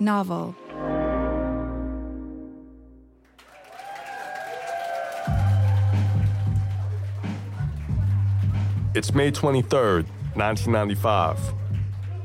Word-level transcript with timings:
Novel. 0.00 0.54
It's 8.94 9.14
May 9.14 9.30
23rd, 9.30 10.06
1995. 10.34 11.38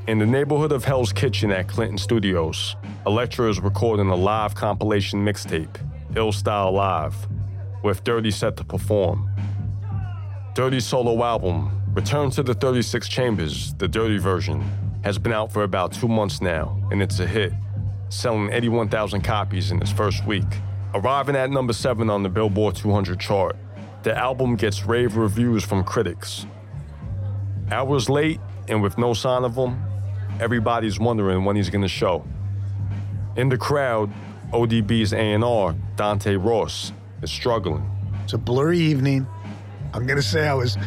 In 0.07 0.19
the 0.19 0.25
neighborhood 0.25 0.71
of 0.71 0.85
Hell's 0.85 1.11
Kitchen 1.11 1.51
at 1.51 1.67
Clinton 1.67 1.97
Studios, 1.97 2.77
Elektra 3.05 3.49
is 3.49 3.59
recording 3.59 4.07
a 4.07 4.15
live 4.15 4.55
compilation 4.55 5.25
mixtape, 5.25 5.77
Ill 6.15 6.31
Style 6.31 6.71
Live, 6.71 7.27
with 7.83 8.05
Dirty 8.05 8.31
set 8.31 8.55
to 8.55 8.63
perform. 8.63 9.29
Dirty's 10.53 10.85
solo 10.85 11.21
album, 11.25 11.81
Return 11.93 12.29
to 12.31 12.43
the 12.43 12.53
36 12.53 13.07
Chambers, 13.09 13.73
the 13.75 13.87
Dirty 13.87 14.17
version, 14.17 14.63
has 15.03 15.17
been 15.17 15.31
out 15.31 15.51
for 15.51 15.63
about 15.63 15.93
two 15.93 16.07
months 16.07 16.41
now, 16.41 16.81
and 16.91 17.01
it's 17.01 17.19
a 17.19 17.27
hit, 17.27 17.53
selling 18.09 18.51
81,000 18.51 19.21
copies 19.21 19.71
in 19.71 19.81
its 19.81 19.91
first 19.91 20.25
week. 20.25 20.45
Arriving 20.93 21.35
at 21.35 21.49
number 21.49 21.73
seven 21.73 22.09
on 22.09 22.23
the 22.23 22.29
Billboard 22.29 22.75
200 22.75 23.19
chart, 23.19 23.55
the 24.03 24.17
album 24.17 24.55
gets 24.55 24.85
rave 24.85 25.17
reviews 25.17 25.63
from 25.63 25.83
critics. 25.83 26.45
Hours 27.71 28.09
late, 28.09 28.39
and 28.67 28.81
with 28.81 28.97
no 28.97 29.13
sign 29.13 29.43
of 29.43 29.55
him, 29.55 29.81
everybody's 30.39 30.99
wondering 30.99 31.43
when 31.43 31.55
he's 31.55 31.69
gonna 31.69 31.87
show. 31.87 32.25
In 33.35 33.49
the 33.49 33.57
crowd, 33.57 34.13
ODB's 34.53 35.11
A&R, 35.11 35.75
Dante 35.95 36.35
Ross, 36.35 36.93
is 37.21 37.31
struggling. 37.31 37.89
It's 38.23 38.33
a 38.33 38.37
blurry 38.37 38.79
evening. 38.79 39.27
I'm 39.93 40.05
gonna 40.05 40.21
say 40.21 40.47
I 40.47 40.53
was 40.53 40.77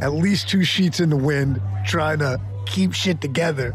at 0.00 0.12
least 0.12 0.48
two 0.48 0.64
sheets 0.64 1.00
in 1.00 1.10
the 1.10 1.16
wind 1.16 1.60
trying 1.86 2.18
to 2.18 2.40
keep 2.66 2.92
shit 2.92 3.20
together. 3.20 3.74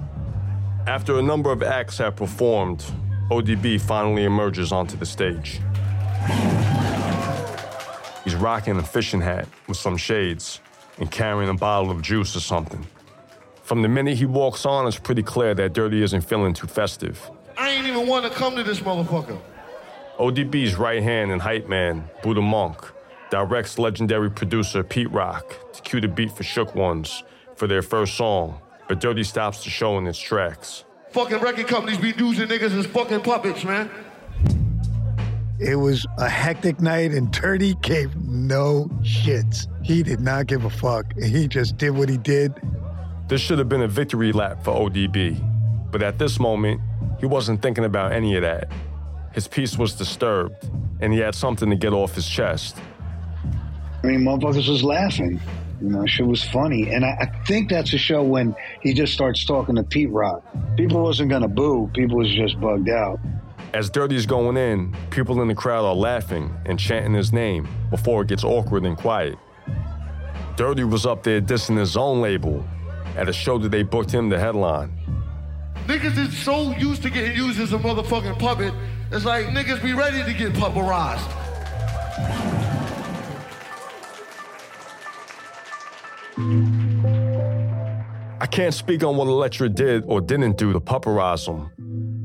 After 0.88 1.19
a 1.19 1.22
number 1.22 1.52
of 1.52 1.61
acts 1.61 1.97
have 1.99 2.16
performed, 2.16 2.83
ODB 3.30 3.80
finally 3.80 4.23
emerges 4.23 4.72
onto 4.72 4.97
the 4.97 5.05
stage. 5.05 5.59
He's 8.23 8.35
rocking 8.35 8.77
a 8.77 8.83
fishing 8.83 9.22
hat 9.22 9.47
with 9.67 9.77
some 9.77 9.97
shades 9.97 10.61
and 10.97 11.09
carrying 11.09 11.50
a 11.50 11.53
bottle 11.53 11.91
of 11.91 12.02
juice 12.02 12.35
or 12.35 12.39
something. 12.39 12.85
From 13.63 13.81
the 13.81 13.88
minute 13.88 14.17
he 14.17 14.25
walks 14.25 14.66
on, 14.66 14.88
it's 14.88 14.97
pretty 14.97 15.23
clear 15.23 15.53
that 15.53 15.73
Dirty 15.73 16.02
isn't 16.02 16.22
feeling 16.22 16.53
too 16.53 16.67
festive. 16.67 17.30
I 17.57 17.69
ain't 17.69 17.85
even 17.85 18.07
want 18.07 18.25
to 18.25 18.31
come 18.31 18.55
to 18.55 18.63
this 18.63 18.80
motherfucker. 18.80 19.39
ODB's 20.17 20.75
right 20.75 21.03
hand 21.03 21.31
and 21.31 21.41
hype 21.41 21.69
man, 21.69 22.09
Buddha 22.23 22.41
Monk, 22.41 22.77
directs 23.30 23.77
legendary 23.77 24.31
producer 24.31 24.83
Pete 24.83 25.11
Rock 25.11 25.55
to 25.73 25.81
cue 25.83 26.02
the 26.02 26.07
beat 26.07 26.31
for 26.31 26.44
Shook 26.44 26.73
Ones 26.73 27.23
for 27.55 27.67
their 27.67 27.81
first 27.81 28.16
song, 28.16 28.59
but 28.89 28.99
Dirty 28.99 29.23
stops 29.23 29.63
the 29.63 29.69
show 29.69 29.97
in 29.99 30.07
its 30.07 30.19
tracks. 30.19 30.83
Fucking 31.11 31.37
record 31.37 31.67
companies 31.67 31.99
be 31.99 32.11
using 32.17 32.47
niggas 32.47 32.77
as 32.77 32.87
fucking 32.87 33.21
puppets, 33.21 33.63
man. 33.63 33.89
It 35.59 35.75
was 35.75 36.07
a 36.17 36.27
hectic 36.27 36.81
night, 36.81 37.11
and 37.11 37.31
Dirty 37.31 37.75
gave 37.75 38.15
no 38.15 38.89
shits. 39.01 39.67
He 39.85 40.01
did 40.01 40.21
not 40.21 40.47
give 40.47 40.65
a 40.65 40.69
fuck. 40.69 41.13
He 41.17 41.47
just 41.47 41.77
did 41.77 41.91
what 41.91 42.09
he 42.09 42.17
did. 42.17 42.53
This 43.27 43.41
should 43.41 43.59
have 43.59 43.69
been 43.69 43.83
a 43.83 43.87
victory 43.87 44.31
lap 44.31 44.63
for 44.63 44.71
ODB, 44.71 45.39
but 45.91 46.01
at 46.01 46.17
this 46.17 46.39
moment, 46.39 46.81
he 47.19 47.27
wasn't 47.27 47.61
thinking 47.61 47.85
about 47.85 48.11
any 48.11 48.35
of 48.37 48.41
that. 48.41 48.71
His 49.33 49.47
peace 49.47 49.77
was 49.77 49.93
disturbed, 49.93 50.67
and 50.99 51.13
he 51.13 51.19
had 51.19 51.35
something 51.35 51.69
to 51.69 51.75
get 51.75 51.93
off 51.93 52.15
his 52.15 52.27
chest. 52.27 52.77
I 54.03 54.07
mean, 54.07 54.21
motherfuckers 54.21 54.67
was 54.67 54.83
laughing. 54.83 55.39
You 55.81 55.89
know, 55.89 56.05
shit 56.05 56.27
was 56.27 56.44
funny. 56.44 56.91
And 56.91 57.05
I, 57.05 57.17
I 57.22 57.25
think 57.45 57.69
that's 57.69 57.94
a 57.94 57.97
show 57.97 58.22
when 58.23 58.55
he 58.81 58.94
just 58.94 59.13
starts 59.13 59.45
talking 59.45 59.75
to 59.75 59.83
Pete 59.83 60.09
Rock. 60.09 60.44
People 60.75 61.02
wasn't 61.03 61.30
gonna 61.30 61.47
boo, 61.47 61.89
people 61.94 62.17
was 62.17 62.33
just 62.33 62.59
bugged 62.59 62.89
out. 62.89 63.19
As 63.73 63.89
Dirty's 63.89 64.25
going 64.25 64.57
in, 64.57 64.95
people 65.12 65.41
in 65.41 65.47
the 65.47 65.56
crowd 65.56 65.85
are 65.85 65.95
laughing 65.95 66.51
and 66.66 66.79
chanting 66.79 67.13
his 67.13 67.31
name 67.31 67.67
before 67.91 68.23
it 68.23 68.28
gets 68.28 68.44
awkward 68.44 68.84
and 68.84 68.97
quiet. 68.97 69.38
Dirty 70.57 70.84
was 70.84 71.06
up 71.06 71.23
there 71.23 71.40
dissing 71.40 71.78
his 71.78 71.96
own 71.96 72.19
label 72.19 72.66
at 73.16 73.29
a 73.29 73.34
show 73.34 73.57
that 73.59 73.69
they 73.69 73.84
booked 73.84 74.11
him 74.11 74.29
to 74.29 74.40
headline. 74.40 74.91
Niggas 75.85 76.17
is 76.17 76.38
so 76.38 76.72
used 76.78 77.03
to 77.03 77.09
getting 77.09 77.35
used 77.35 77.59
as 77.59 77.73
a 77.73 77.78
motherfucking 77.78 78.38
puppet, 78.40 78.73
it's 79.11 79.25
like 79.25 79.47
niggas 79.47 79.81
be 79.81 79.94
ready 79.94 80.23
to 80.23 80.38
get 80.38 80.53
pupperized. 80.53 81.28
I 88.41 88.45
can't 88.45 88.73
speak 88.73 89.03
on 89.03 89.17
what 89.17 89.27
Elektra 89.27 89.67
did 89.67 90.05
or 90.07 90.22
didn't 90.22 90.57
do 90.57 90.72
to 90.72 90.79
pupperize 90.79 91.45
them, 91.45 91.69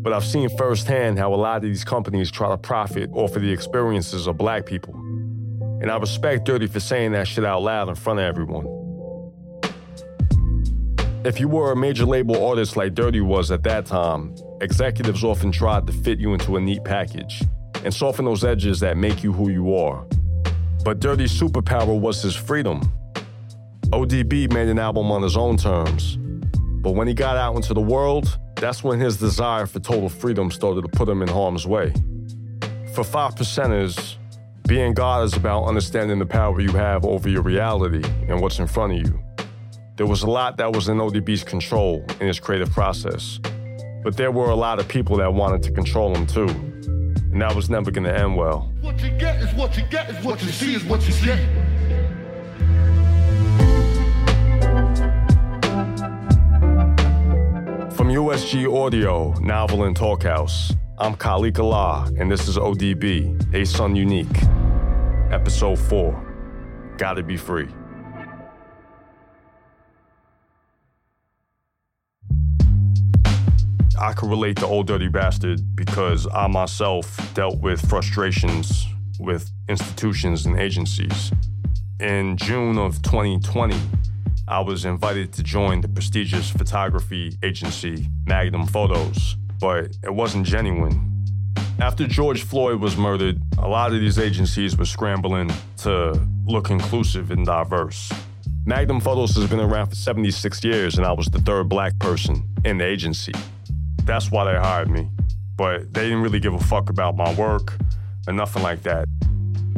but 0.01 0.13
I've 0.13 0.25
seen 0.25 0.49
firsthand 0.57 1.19
how 1.19 1.35
a 1.35 1.37
lot 1.37 1.57
of 1.57 1.63
these 1.63 1.83
companies 1.83 2.31
try 2.31 2.49
to 2.51 2.57
profit 2.57 3.11
off 3.13 3.35
of 3.35 3.43
the 3.43 3.51
experiences 3.51 4.29
of 4.29 4.39
black 4.39 4.65
people. 4.65 4.95
And 4.95 5.91
I 5.91 5.97
respect 5.97 6.45
Dirty 6.45 6.69
for 6.69 6.79
saying 6.79 7.13
that 7.13 7.27
shit 7.27 7.45
out 7.45 7.63
loud 7.63 7.89
in 7.89 7.97
front 7.97 8.21
of 8.21 8.27
everyone. 8.27 8.65
If 11.25 11.41
you 11.41 11.49
were 11.49 11.73
a 11.73 11.77
major 11.77 12.05
label 12.05 12.47
artist 12.47 12.77
like 12.77 12.95
Dirty 12.95 13.21
was 13.21 13.51
at 13.51 13.65
that 13.65 13.85
time, 13.85 14.37
executives 14.61 15.25
often 15.25 15.51
tried 15.51 15.89
to 15.89 15.93
fit 15.93 16.21
you 16.21 16.33
into 16.33 16.57
a 16.57 16.61
neat 16.61 16.85
package 16.85 17.43
and 17.83 17.93
soften 17.93 18.25
those 18.25 18.45
edges 18.45 18.79
that 18.81 18.97
make 18.97 19.25
you 19.25 19.33
who 19.33 19.51
you 19.51 19.75
are. 19.75 20.07
But 20.85 21.01
Dirty's 21.01 21.33
superpower 21.37 21.99
was 21.99 22.23
his 22.23 22.37
freedom. 22.37 22.93
ODB 23.93 24.53
made 24.53 24.69
an 24.69 24.79
album 24.79 25.11
on 25.13 25.23
his 25.23 25.37
own 25.37 25.57
terms, 25.57 26.17
but 26.83 26.93
when 26.93 27.07
he 27.07 27.15
got 27.15 27.37
out 27.37 27.55
into 27.57 27.75
the 27.75 27.81
world, 27.81 28.39
that's 28.57 28.83
when 28.83 28.99
his 28.99 29.17
desire 29.17 29.67
for 29.67 29.81
total 29.81 30.09
freedom 30.09 30.51
started 30.51 30.83
to 30.83 30.89
put 30.89 31.09
him 31.09 31.23
in 31.23 31.29
harm's 31.29 31.67
way. 31.67 31.93
For 32.95 33.05
five 33.05 33.35
percenters, 33.35 34.17
being 34.67 34.95
God 34.95 35.25
is 35.25 35.35
about 35.35 35.65
understanding 35.65 36.19
the 36.19 36.27
power 36.27 36.61
you 36.61 36.73
have 36.73 37.05
over 37.05 37.29
your 37.29 37.43
reality 37.43 38.03
and 38.29 38.41
what's 38.41 38.59
in 38.59 38.67
front 38.67 38.95
of 38.95 38.99
you. 39.01 39.23
There 39.97 40.07
was 40.07 40.23
a 40.23 40.31
lot 40.31 40.57
that 40.57 40.73
was 40.73 40.89
in 40.89 40.99
ODB's 40.99 41.45
control 41.45 42.05
in 42.21 42.27
his 42.27 42.41
creative 42.41 42.71
process, 42.71 43.39
but 44.03 44.17
there 44.17 44.33
were 44.33 44.51
a 44.51 44.57
lot 44.57 44.81
of 44.81 44.89
people 44.89 45.17
that 45.19 45.33
wanted 45.33 45.63
to 45.65 45.73
control 45.73 46.15
him 46.15 46.27
too, 46.27 46.49
and 46.49 47.41
that 47.43 47.55
was 47.55 47.69
never 47.71 47.91
gonna 47.91 48.13
end 48.13 48.37
well. 48.37 48.73
What 48.81 49.01
you 49.03 49.11
get 49.11 49.41
is 49.41 49.53
what 49.55 49.77
you 49.77 49.85
get 49.91 50.11
is 50.11 50.25
what 50.25 50.43
you 50.43 50.49
see 50.51 50.75
is 50.75 50.85
what 50.85 51.05
you 51.07 51.13
see. 51.13 51.39
USG 58.15 58.73
Audio, 58.73 59.33
Novel 59.41 59.83
and 59.83 59.97
Talkhouse, 59.97 60.79
I'm 60.99 61.17
Khalik 61.17 61.59
Allah, 61.59 62.09
and 62.17 62.31
this 62.31 62.47
is 62.47 62.57
ODB, 62.57 63.53
A 63.53 63.67
Son 63.67 63.97
Unique, 63.97 64.41
Episode 65.33 65.77
4 65.77 66.95
Gotta 66.97 67.25
Be 67.25 67.37
Free. 67.37 67.67
I 73.99 74.13
could 74.13 74.31
relate 74.31 74.59
to 74.59 74.67
Ol' 74.67 74.85
Dirty 74.85 75.09
Bastard 75.09 75.75
because 75.75 76.29
I 76.33 76.47
myself 76.47 77.35
dealt 77.35 77.59
with 77.59 77.85
frustrations 77.91 78.87
with 79.19 79.51
institutions 79.69 80.47
and 80.47 80.61
agencies. 80.61 81.33
In 81.99 82.37
June 82.37 82.79
of 82.79 83.03
2020, 83.03 83.77
I 84.47 84.61
was 84.61 84.85
invited 84.85 85.33
to 85.35 85.43
join 85.43 85.81
the 85.81 85.89
prestigious 85.89 86.51
photography 86.51 87.39
agency 87.43 88.09
Magnum 88.27 88.67
Photos, 88.67 89.37
but 89.59 89.97
it 90.03 90.13
wasn't 90.13 90.47
genuine. 90.47 91.25
After 91.81 92.07
George 92.07 92.43
Floyd 92.43 92.79
was 92.79 92.95
murdered, 92.95 93.41
a 93.57 93.67
lot 93.67 93.95
of 93.95 94.01
these 94.01 94.19
agencies 94.19 94.77
were 94.77 94.85
scrambling 94.85 95.51
to 95.79 96.21
look 96.45 96.69
inclusive 96.69 97.31
and 97.31 97.47
diverse. 97.47 98.13
Magnum 98.67 99.01
Photos 99.01 99.35
has 99.37 99.49
been 99.49 99.61
around 99.61 99.89
for 99.89 99.95
76 99.95 100.63
years, 100.63 100.99
and 100.99 101.07
I 101.07 101.13
was 101.13 101.27
the 101.29 101.41
third 101.41 101.71
black 101.71 101.99
person 101.99 102.47
in 102.67 102.77
the 102.77 102.85
agency. 102.85 103.33
That's 104.05 104.31
why 104.31 104.45
they 104.45 104.59
hired 104.59 104.91
me. 104.91 105.09
But 105.57 105.95
they 105.95 106.03
didn't 106.03 106.21
really 106.21 106.41
give 106.41 106.53
a 106.53 106.61
fuck 106.61 106.91
about 106.91 107.17
my 107.17 107.33
work 107.35 107.79
or 108.27 108.35
nothing 108.35 108.63
like 108.63 108.83
that. 108.83 109.07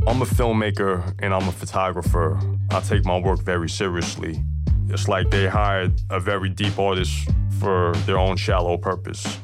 I'm 0.09 0.23
a 0.23 0.25
filmmaker 0.25 1.15
and 1.21 1.33
I'm 1.33 1.49
a 1.49 1.53
photographer. 1.53 2.41
I 2.71 2.81
take 2.81 3.05
my 3.05 3.19
work 3.19 3.43
very 3.43 3.69
seriously. 3.69 4.43
It's 4.89 5.09
like 5.09 5.31
they 5.31 5.49
hired 5.49 6.01
a 6.11 6.21
very 6.21 6.49
deep 6.49 6.79
artist 6.79 7.29
for 7.59 7.93
their 8.07 8.19
own 8.19 8.37
shallow 8.37 8.77
purpose. 8.77 9.39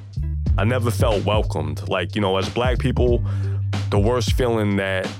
I 0.57 0.65
never 0.65 0.91
felt 0.91 1.25
welcomed. 1.25 1.89
Like, 1.89 2.15
you 2.15 2.21
know, 2.21 2.37
as 2.37 2.49
black 2.49 2.79
people, 2.79 3.25
the 3.91 3.99
worst 3.99 4.33
feeling 4.35 4.77
that 4.77 5.11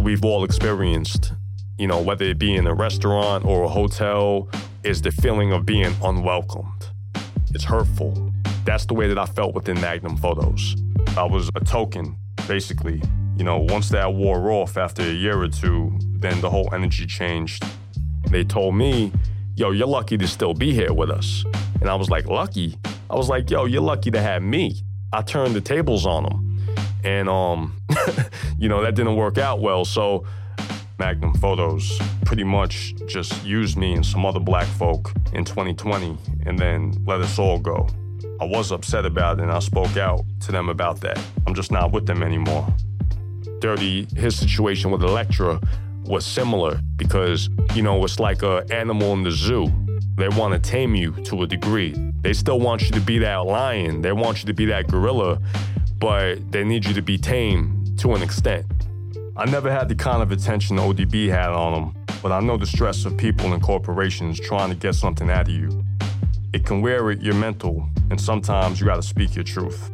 we've 0.00 0.24
all 0.24 0.44
experienced, 0.44 1.32
you 1.78 1.86
know, 1.86 2.00
whether 2.00 2.24
it 2.24 2.38
be 2.38 2.54
in 2.54 2.66
a 2.66 2.74
restaurant 2.74 3.44
or 3.44 3.64
a 3.64 3.68
hotel, 3.68 4.48
is 4.84 5.02
the 5.02 5.10
feeling 5.10 5.52
of 5.52 5.66
being 5.66 5.94
unwelcomed. 6.02 6.86
It's 7.54 7.64
hurtful. 7.64 8.32
That's 8.64 8.86
the 8.86 8.94
way 8.94 9.08
that 9.08 9.18
I 9.18 9.26
felt 9.26 9.54
within 9.54 9.80
Magnum 9.80 10.16
Photos. 10.16 10.76
I 11.16 11.24
was 11.24 11.50
a 11.54 11.60
token, 11.60 12.16
basically. 12.46 13.02
You 13.36 13.44
know, 13.44 13.58
once 13.58 13.88
that 13.90 14.14
wore 14.14 14.50
off 14.50 14.76
after 14.76 15.02
a 15.02 15.12
year 15.12 15.40
or 15.40 15.48
two, 15.48 15.98
then 16.02 16.40
the 16.40 16.50
whole 16.50 16.68
energy 16.72 17.06
changed. 17.06 17.64
They 18.30 18.44
told 18.44 18.74
me, 18.74 19.12
yo, 19.58 19.72
you're 19.72 19.88
lucky 19.88 20.16
to 20.16 20.28
still 20.28 20.54
be 20.54 20.72
here 20.72 20.92
with 20.92 21.10
us. 21.10 21.44
And 21.80 21.90
I 21.90 21.96
was 21.96 22.08
like, 22.08 22.26
lucky? 22.26 22.78
I 23.10 23.16
was 23.16 23.28
like, 23.28 23.50
yo, 23.50 23.64
you're 23.64 23.82
lucky 23.82 24.10
to 24.12 24.20
have 24.20 24.42
me. 24.42 24.82
I 25.12 25.22
turned 25.22 25.54
the 25.54 25.60
tables 25.60 26.06
on 26.06 26.24
him. 26.26 26.66
And, 27.02 27.28
um, 27.28 27.80
you 28.58 28.68
know, 28.68 28.82
that 28.82 28.94
didn't 28.94 29.16
work 29.16 29.36
out 29.36 29.60
well. 29.60 29.84
So 29.84 30.24
Magnum 30.98 31.34
Photos 31.34 31.98
pretty 32.24 32.44
much 32.44 32.94
just 33.06 33.44
used 33.44 33.76
me 33.76 33.94
and 33.94 34.06
some 34.06 34.24
other 34.24 34.40
black 34.40 34.66
folk 34.66 35.12
in 35.32 35.44
2020 35.44 36.16
and 36.46 36.58
then 36.58 36.94
let 37.04 37.20
us 37.20 37.38
all 37.38 37.58
go. 37.58 37.88
I 38.40 38.44
was 38.44 38.70
upset 38.70 39.04
about 39.06 39.38
it 39.38 39.42
and 39.42 39.50
I 39.50 39.58
spoke 39.58 39.96
out 39.96 40.24
to 40.40 40.52
them 40.52 40.68
about 40.68 41.00
that. 41.00 41.18
I'm 41.46 41.54
just 41.54 41.72
not 41.72 41.90
with 41.90 42.06
them 42.06 42.22
anymore. 42.22 42.66
Dirty, 43.60 44.06
his 44.14 44.36
situation 44.36 44.92
with 44.92 45.02
Elektra 45.02 45.60
was 46.08 46.24
similar 46.24 46.80
because, 46.96 47.50
you 47.74 47.82
know, 47.82 48.02
it's 48.04 48.18
like 48.18 48.42
an 48.42 48.70
animal 48.72 49.12
in 49.12 49.22
the 49.22 49.30
zoo. 49.30 49.70
They 50.16 50.28
want 50.28 50.54
to 50.54 50.70
tame 50.70 50.94
you 50.94 51.12
to 51.24 51.42
a 51.42 51.46
degree. 51.46 51.94
They 52.22 52.32
still 52.32 52.58
want 52.58 52.82
you 52.82 52.90
to 52.92 53.00
be 53.00 53.18
that 53.18 53.46
lion, 53.46 54.02
they 54.02 54.12
want 54.12 54.40
you 54.40 54.46
to 54.46 54.54
be 54.54 54.64
that 54.66 54.88
gorilla, 54.88 55.38
but 55.98 56.50
they 56.50 56.64
need 56.64 56.84
you 56.86 56.94
to 56.94 57.02
be 57.02 57.18
tame 57.18 57.84
to 57.98 58.14
an 58.14 58.22
extent. 58.22 58.66
I 59.36 59.44
never 59.44 59.70
had 59.70 59.88
the 59.88 59.94
kind 59.94 60.22
of 60.22 60.32
attention 60.32 60.78
ODB 60.78 61.28
had 61.28 61.50
on 61.50 61.72
them, 61.72 62.04
but 62.22 62.32
I 62.32 62.40
know 62.40 62.56
the 62.56 62.66
stress 62.66 63.04
of 63.04 63.16
people 63.16 63.52
and 63.52 63.62
corporations 63.62 64.40
trying 64.40 64.70
to 64.70 64.76
get 64.76 64.94
something 64.94 65.30
out 65.30 65.42
of 65.42 65.54
you. 65.54 65.84
It 66.52 66.64
can 66.64 66.80
wear 66.80 67.10
at 67.10 67.22
your 67.22 67.34
mental, 67.34 67.88
and 68.10 68.20
sometimes 68.20 68.80
you 68.80 68.86
gotta 68.86 69.02
speak 69.02 69.36
your 69.36 69.44
truth. 69.44 69.90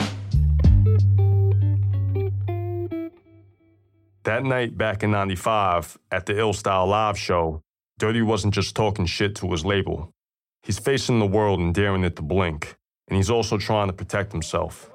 That 4.25 4.43
night 4.43 4.79
back 4.79 5.03
in 5.03 5.11
95 5.11 5.99
at 6.11 6.25
the 6.25 6.38
Ill 6.38 6.55
Style 6.55 6.87
Live 6.87 7.19
show, 7.19 7.61
Dirty 7.99 8.23
wasn't 8.23 8.55
just 8.55 8.75
talking 8.75 9.05
shit 9.05 9.35
to 9.37 9.50
his 9.53 9.67
label. 9.67 10.15
He's 10.62 10.79
facing 10.79 11.19
the 11.19 11.26
world 11.26 11.61
and 11.61 11.75
daring 11.75 12.05
it 12.05 12.17
to 12.17 12.23
blink, 12.23 12.75
and 13.06 13.19
he's 13.19 13.29
also 13.29 13.59
trying 13.59 13.88
to 13.88 13.93
protect 13.93 14.32
himself. 14.32 14.91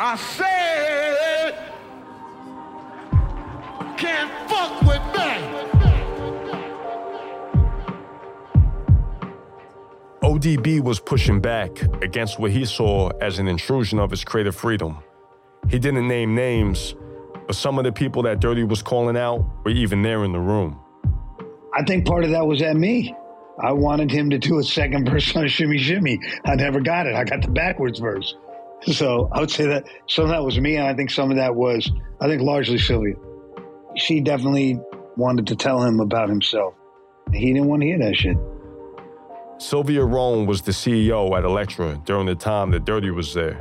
I 0.00 0.16
said, 0.16 1.54
can't 3.96 4.50
fuck 4.50 4.82
with 4.82 5.04
me. 5.14 5.38
ODB 10.24 10.80
was 10.80 10.98
pushing 10.98 11.40
back 11.40 11.80
against 12.02 12.40
what 12.40 12.50
he 12.50 12.64
saw 12.64 13.10
as 13.20 13.38
an 13.38 13.46
intrusion 13.46 14.00
of 14.00 14.10
his 14.10 14.24
creative 14.24 14.56
freedom. 14.56 14.98
He 15.68 15.78
didn't 15.78 16.08
name 16.08 16.34
names, 16.34 16.96
but 17.46 17.56
some 17.56 17.78
of 17.78 17.84
the 17.84 17.92
people 17.92 18.22
that 18.22 18.40
Dirty 18.40 18.64
was 18.64 18.82
calling 18.82 19.16
out 19.16 19.44
were 19.64 19.70
even 19.70 20.02
there 20.02 20.24
in 20.24 20.32
the 20.32 20.40
room. 20.40 20.78
I 21.74 21.82
think 21.84 22.06
part 22.06 22.24
of 22.24 22.30
that 22.30 22.46
was 22.46 22.60
at 22.62 22.76
me. 22.76 23.14
I 23.62 23.72
wanted 23.72 24.10
him 24.10 24.30
to 24.30 24.38
do 24.38 24.58
a 24.58 24.62
second 24.62 25.08
verse 25.08 25.34
on 25.36 25.46
Shimmy 25.48 25.78
Shimmy. 25.78 26.18
I 26.44 26.54
never 26.54 26.80
got 26.80 27.06
it. 27.06 27.14
I 27.14 27.24
got 27.24 27.42
the 27.42 27.50
backwards 27.50 27.98
verse. 27.98 28.34
So 28.82 29.28
I 29.32 29.40
would 29.40 29.50
say 29.50 29.66
that 29.66 29.84
some 30.08 30.24
of 30.24 30.30
that 30.30 30.42
was 30.42 30.58
me, 30.58 30.76
and 30.76 30.86
I 30.86 30.94
think 30.94 31.10
some 31.10 31.30
of 31.30 31.36
that 31.36 31.54
was, 31.54 31.90
I 32.20 32.26
think, 32.26 32.42
largely 32.42 32.78
Sylvia. 32.78 33.14
She 33.96 34.20
definitely 34.20 34.80
wanted 35.16 35.46
to 35.48 35.56
tell 35.56 35.82
him 35.82 36.00
about 36.00 36.28
himself. 36.28 36.74
He 37.32 37.52
didn't 37.52 37.68
want 37.68 37.82
to 37.82 37.86
hear 37.86 37.98
that 37.98 38.16
shit. 38.16 38.36
Sylvia 39.58 40.04
Rhone 40.04 40.46
was 40.46 40.62
the 40.62 40.72
CEO 40.72 41.38
at 41.38 41.44
Elektra 41.44 42.00
during 42.04 42.26
the 42.26 42.34
time 42.34 42.72
that 42.72 42.84
Dirty 42.84 43.10
was 43.10 43.32
there. 43.32 43.58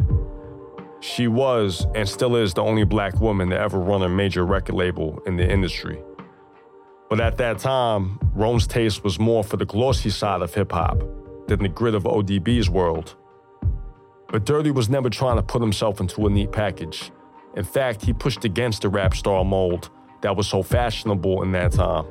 She 1.01 1.27
was 1.27 1.87
and 1.95 2.07
still 2.07 2.35
is 2.35 2.53
the 2.53 2.61
only 2.61 2.83
black 2.83 3.19
woman 3.19 3.49
to 3.49 3.59
ever 3.59 3.79
run 3.79 4.03
a 4.03 4.09
major 4.09 4.45
record 4.45 4.75
label 4.75 5.19
in 5.25 5.35
the 5.35 5.51
industry. 5.51 6.01
But 7.09 7.19
at 7.19 7.37
that 7.37 7.57
time, 7.57 8.19
Rhone's 8.35 8.67
taste 8.67 9.03
was 9.03 9.19
more 9.19 9.43
for 9.43 9.57
the 9.57 9.65
glossy 9.65 10.11
side 10.11 10.41
of 10.41 10.53
hip 10.53 10.71
hop 10.71 10.99
than 11.47 11.59
the 11.63 11.69
grit 11.69 11.95
of 11.95 12.03
ODB's 12.03 12.69
world. 12.69 13.15
But 14.29 14.45
Dirty 14.45 14.71
was 14.71 14.89
never 14.89 15.09
trying 15.09 15.35
to 15.37 15.43
put 15.43 15.61
himself 15.61 15.99
into 15.99 16.25
a 16.25 16.29
neat 16.29 16.51
package. 16.51 17.11
In 17.57 17.65
fact, 17.65 18.05
he 18.05 18.13
pushed 18.13 18.45
against 18.45 18.83
the 18.83 18.89
rap 18.89 19.15
star 19.15 19.43
mold 19.43 19.89
that 20.21 20.37
was 20.37 20.47
so 20.47 20.63
fashionable 20.63 21.41
in 21.41 21.51
that 21.51 21.73
time. 21.73 22.05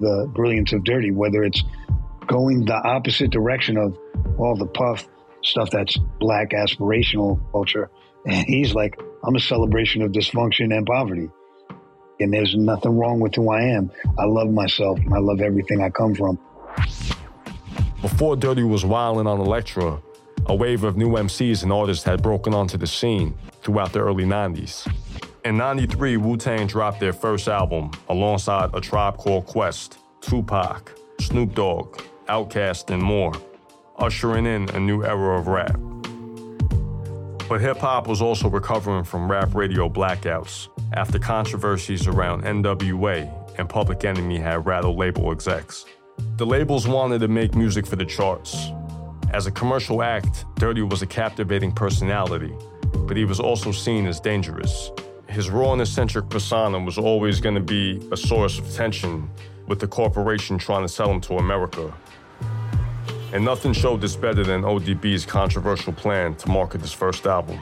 The 0.00 0.30
brilliance 0.32 0.72
of 0.72 0.84
Dirty, 0.84 1.10
whether 1.10 1.42
it's 1.42 1.64
going 2.26 2.66
the 2.66 2.74
opposite 2.74 3.30
direction 3.30 3.76
of 3.76 3.98
all 4.38 4.54
the 4.54 4.66
puff 4.66 5.08
stuff 5.42 5.70
that's 5.70 5.96
black 6.20 6.50
aspirational 6.50 7.40
culture. 7.50 7.90
And 8.24 8.46
he's 8.46 8.74
like, 8.74 9.00
I'm 9.24 9.36
a 9.36 9.40
celebration 9.40 10.02
of 10.02 10.12
dysfunction 10.12 10.76
and 10.76 10.86
poverty. 10.86 11.28
And 12.20 12.32
there's 12.32 12.54
nothing 12.54 12.96
wrong 12.96 13.20
with 13.20 13.34
who 13.34 13.50
I 13.50 13.62
am. 13.62 13.90
I 14.18 14.24
love 14.24 14.50
myself 14.50 14.98
and 14.98 15.12
I 15.12 15.18
love 15.18 15.40
everything 15.40 15.82
I 15.82 15.90
come 15.90 16.14
from. 16.14 16.38
Before 18.00 18.36
Dirty 18.36 18.62
was 18.62 18.84
wilding 18.84 19.26
on 19.26 19.40
Elektra, 19.40 20.00
a 20.46 20.54
wave 20.54 20.84
of 20.84 20.96
new 20.96 21.10
MCs 21.10 21.62
and 21.62 21.72
artists 21.72 22.04
had 22.04 22.22
broken 22.22 22.52
onto 22.52 22.76
the 22.76 22.86
scene 22.86 23.34
throughout 23.62 23.92
the 23.92 24.00
early 24.00 24.24
90s. 24.24 24.92
In 25.44 25.56
93, 25.56 26.16
Wu 26.18 26.36
Tang 26.36 26.66
dropped 26.66 27.00
their 27.00 27.12
first 27.12 27.48
album 27.48 27.90
alongside 28.08 28.70
A 28.74 28.80
Tribe 28.80 29.16
Called 29.18 29.46
Quest, 29.46 29.98
Tupac, 30.20 30.92
Snoop 31.20 31.54
Dogg, 31.54 32.00
Outkast, 32.28 32.90
and 32.90 33.02
more, 33.02 33.32
ushering 33.98 34.46
in 34.46 34.68
a 34.70 34.80
new 34.80 35.04
era 35.04 35.38
of 35.38 35.48
rap. 35.48 35.76
But 37.48 37.60
hip 37.60 37.78
hop 37.78 38.06
was 38.06 38.22
also 38.22 38.48
recovering 38.48 39.04
from 39.04 39.30
rap 39.30 39.54
radio 39.54 39.88
blackouts 39.88 40.68
after 40.94 41.18
controversies 41.18 42.06
around 42.06 42.44
NWA 42.44 43.58
and 43.58 43.68
Public 43.68 44.04
Enemy 44.04 44.38
had 44.38 44.64
rattled 44.66 44.96
label 44.96 45.30
execs. 45.32 45.84
The 46.36 46.46
labels 46.46 46.86
wanted 46.88 47.20
to 47.20 47.28
make 47.28 47.54
music 47.54 47.86
for 47.86 47.96
the 47.96 48.04
charts. 48.04 48.70
As 49.32 49.46
a 49.46 49.50
commercial 49.50 50.02
act, 50.02 50.44
Dirty 50.56 50.82
was 50.82 51.02
a 51.02 51.06
captivating 51.06 51.72
personality, 51.72 52.54
but 53.06 53.16
he 53.16 53.24
was 53.24 53.40
also 53.40 53.72
seen 53.72 54.06
as 54.06 54.20
dangerous. 54.20 54.90
His 55.28 55.50
raw 55.50 55.72
and 55.72 55.80
eccentric 55.80 56.28
persona 56.28 56.78
was 56.78 56.98
always 56.98 57.40
going 57.40 57.54
to 57.54 57.60
be 57.60 58.00
a 58.12 58.16
source 58.16 58.58
of 58.58 58.70
tension 58.74 59.30
with 59.66 59.80
the 59.80 59.86
corporation 59.86 60.58
trying 60.58 60.82
to 60.82 60.88
sell 60.88 61.10
him 61.10 61.20
to 61.22 61.36
America. 61.36 61.92
And 63.32 63.46
nothing 63.46 63.72
showed 63.72 64.02
this 64.02 64.14
better 64.14 64.44
than 64.44 64.60
ODB's 64.62 65.24
controversial 65.24 65.94
plan 65.94 66.34
to 66.34 66.50
market 66.50 66.82
his 66.82 66.92
first 66.92 67.26
album. 67.26 67.58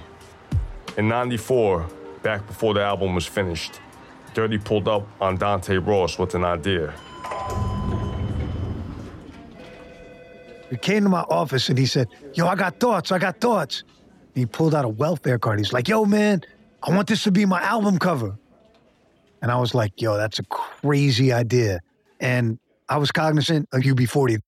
In 0.97 1.07
94, 1.09 1.87
back 2.25 2.45
before 2.49 2.75
the 2.75 2.83
album 2.83 3.15
was 3.15 3.25
finished, 3.25 3.81
Dirty 4.35 4.59
pulled 4.59 4.89
up 4.89 5.07
on 5.21 5.37
Dante 5.37 5.77
Ross 5.77 6.19
with 6.19 6.35
an 6.35 6.45
idea. 6.45 6.93
He 10.71 10.77
came 10.77 11.05
to 11.05 11.09
my 11.09 11.23
office 11.23 11.69
and 11.69 11.79
he 11.79 11.87
said, 11.87 12.09
Yo, 12.35 12.47
I 12.47 12.57
got 12.57 12.81
thoughts, 12.81 13.13
I 13.13 13.19
got 13.19 13.41
thoughts. 13.41 13.85
And 14.35 14.37
he 14.37 14.47
pulled 14.47 14.75
out 14.75 14.85
a 14.85 14.89
welfare 14.89 15.39
card. 15.39 15.61
He's 15.61 15.73
like, 15.73 15.87
Yo, 15.87 16.05
man, 16.05 16.43
I 16.83 16.91
want 16.91 17.09
this 17.09 17.23
to 17.25 17.33
be 17.33 17.45
my 17.47 17.61
album 17.63 17.99
cover. 17.99 18.37
And 19.41 19.53
I 19.53 19.57
was 19.57 19.73
like, 19.73 20.01
Yo, 20.01 20.17
that's 20.17 20.41
a 20.41 20.45
crazy 20.45 21.33
idea. 21.33 21.79
And 22.19 22.59
I 22.89 22.99
was 22.99 23.13
cognizant 23.13 23.69
of 23.73 23.83
UB40. 23.83 24.41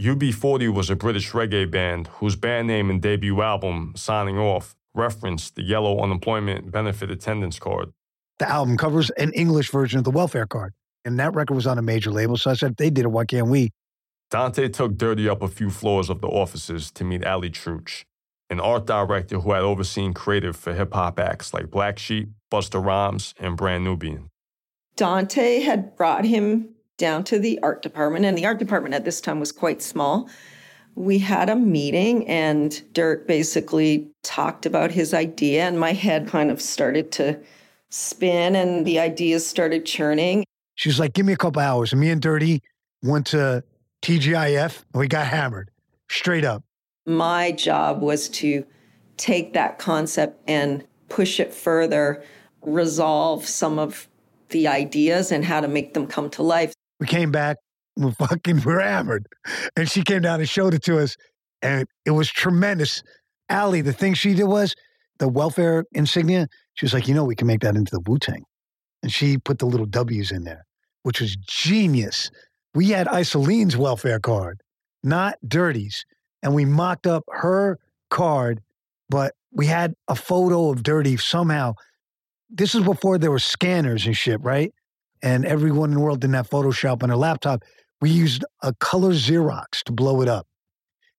UB40 0.00 0.74
was 0.74 0.90
a 0.90 0.96
British 0.96 1.32
reggae 1.32 1.70
band 1.70 2.08
whose 2.08 2.36
band 2.36 2.66
name 2.66 2.90
and 2.90 3.00
debut 3.00 3.40
album, 3.40 3.94
Signing 3.96 4.36
Off, 4.36 4.76
referenced 4.94 5.54
the 5.54 5.62
yellow 5.62 6.02
unemployment 6.02 6.70
benefit 6.70 7.10
attendance 7.10 7.58
card. 7.58 7.92
The 8.38 8.46
album 8.46 8.76
covers 8.76 9.08
an 9.10 9.32
English 9.32 9.70
version 9.70 9.96
of 9.96 10.04
the 10.04 10.10
welfare 10.10 10.46
card. 10.46 10.74
And 11.06 11.18
that 11.18 11.34
record 11.34 11.54
was 11.54 11.66
on 11.66 11.78
a 11.78 11.82
major 11.82 12.10
label. 12.10 12.36
So 12.36 12.50
I 12.50 12.54
said, 12.54 12.76
they 12.76 12.90
did 12.90 13.06
it, 13.06 13.08
why 13.08 13.24
can't 13.24 13.46
we? 13.46 13.70
Dante 14.30 14.68
took 14.68 14.98
Dirty 14.98 15.30
up 15.30 15.40
a 15.40 15.48
few 15.48 15.70
floors 15.70 16.10
of 16.10 16.20
the 16.20 16.26
offices 16.26 16.90
to 16.90 17.04
meet 17.04 17.24
Ali 17.24 17.48
Truch, 17.48 18.04
an 18.50 18.60
art 18.60 18.84
director 18.84 19.40
who 19.40 19.52
had 19.52 19.62
overseen 19.62 20.12
creative 20.12 20.56
for 20.56 20.74
hip 20.74 20.92
hop 20.92 21.18
acts 21.18 21.54
like 21.54 21.70
Black 21.70 21.98
Sheep, 21.98 22.28
Busta 22.52 22.84
Rhymes, 22.84 23.32
and 23.38 23.56
Brand 23.56 23.84
Nubian. 23.84 24.28
Dante 24.96 25.60
had 25.60 25.96
brought 25.96 26.26
him 26.26 26.75
down 26.96 27.24
to 27.24 27.38
the 27.38 27.58
art 27.62 27.82
department, 27.82 28.24
and 28.24 28.36
the 28.36 28.46
art 28.46 28.58
department 28.58 28.94
at 28.94 29.04
this 29.04 29.20
time 29.20 29.40
was 29.40 29.52
quite 29.52 29.82
small. 29.82 30.28
We 30.94 31.18
had 31.18 31.50
a 31.50 31.56
meeting, 31.56 32.26
and 32.26 32.80
Dirk 32.92 33.26
basically 33.26 34.08
talked 34.22 34.66
about 34.66 34.90
his 34.90 35.12
idea, 35.12 35.64
and 35.64 35.78
my 35.78 35.92
head 35.92 36.26
kind 36.28 36.50
of 36.50 36.60
started 36.62 37.12
to 37.12 37.38
spin, 37.90 38.56
and 38.56 38.86
the 38.86 38.98
ideas 38.98 39.46
started 39.46 39.84
churning. 39.84 40.44
She 40.74 40.88
was 40.88 40.98
like, 40.98 41.12
Give 41.12 41.26
me 41.26 41.32
a 41.32 41.36
couple 41.36 41.60
hours. 41.60 41.92
And 41.92 42.00
me 42.00 42.10
and 42.10 42.20
Dirty 42.20 42.62
went 43.02 43.26
to 43.28 43.64
TGIF 44.02 44.84
and 44.92 45.00
we 45.00 45.08
got 45.08 45.26
hammered 45.26 45.70
straight 46.08 46.44
up. 46.44 46.62
My 47.06 47.52
job 47.52 48.02
was 48.02 48.28
to 48.30 48.64
take 49.16 49.52
that 49.54 49.78
concept 49.78 50.40
and 50.46 50.84
push 51.08 51.40
it 51.40 51.52
further, 51.52 52.22
resolve 52.62 53.46
some 53.46 53.78
of 53.78 54.08
the 54.50 54.68
ideas 54.68 55.32
and 55.32 55.44
how 55.44 55.60
to 55.60 55.68
make 55.68 55.94
them 55.94 56.06
come 56.06 56.30
to 56.30 56.42
life. 56.42 56.72
We 57.00 57.06
came 57.06 57.30
back, 57.30 57.56
we 57.96 58.10
fucking 58.12 58.62
were 58.62 58.80
hammered. 58.80 59.26
And 59.76 59.90
she 59.90 60.02
came 60.02 60.22
down 60.22 60.40
and 60.40 60.48
showed 60.48 60.74
it 60.74 60.82
to 60.84 60.98
us. 60.98 61.16
And 61.62 61.86
it 62.04 62.12
was 62.12 62.30
tremendous. 62.30 63.02
Allie, 63.48 63.80
the 63.80 63.92
thing 63.92 64.14
she 64.14 64.34
did 64.34 64.44
was 64.44 64.74
the 65.18 65.28
welfare 65.28 65.84
insignia. 65.92 66.48
She 66.74 66.84
was 66.84 66.92
like, 66.92 67.08
you 67.08 67.14
know, 67.14 67.24
we 67.24 67.36
can 67.36 67.46
make 67.46 67.60
that 67.60 67.76
into 67.76 67.90
the 67.90 68.00
Wu 68.06 68.18
Tang. 68.18 68.44
And 69.02 69.12
she 69.12 69.38
put 69.38 69.58
the 69.58 69.66
little 69.66 69.86
W's 69.86 70.32
in 70.32 70.44
there, 70.44 70.64
which 71.02 71.20
was 71.20 71.36
genius. 71.36 72.30
We 72.74 72.90
had 72.90 73.08
Isoline's 73.08 73.76
welfare 73.76 74.20
card, 74.20 74.60
not 75.02 75.36
Dirty's. 75.46 76.04
And 76.42 76.54
we 76.54 76.64
mocked 76.64 77.06
up 77.06 77.24
her 77.28 77.78
card 78.10 78.60
but 79.08 79.34
we 79.52 79.66
had 79.66 79.94
a 80.08 80.14
photo 80.14 80.70
of 80.70 80.82
Dirty 80.82 81.16
somehow. 81.16 81.74
This 82.50 82.74
is 82.74 82.82
before 82.84 83.18
there 83.18 83.30
were 83.30 83.38
scanners 83.38 84.06
and 84.06 84.16
shit, 84.16 84.40
right? 84.42 84.72
And 85.22 85.44
everyone 85.44 85.90
in 85.90 85.96
the 85.96 86.00
world 86.00 86.20
didn't 86.20 86.34
have 86.34 86.48
Photoshop 86.48 87.02
on 87.02 87.08
their 87.08 87.16
laptop. 87.16 87.62
We 88.00 88.10
used 88.10 88.44
a 88.62 88.74
color 88.74 89.12
Xerox 89.12 89.82
to 89.86 89.92
blow 89.92 90.22
it 90.22 90.28
up. 90.28 90.46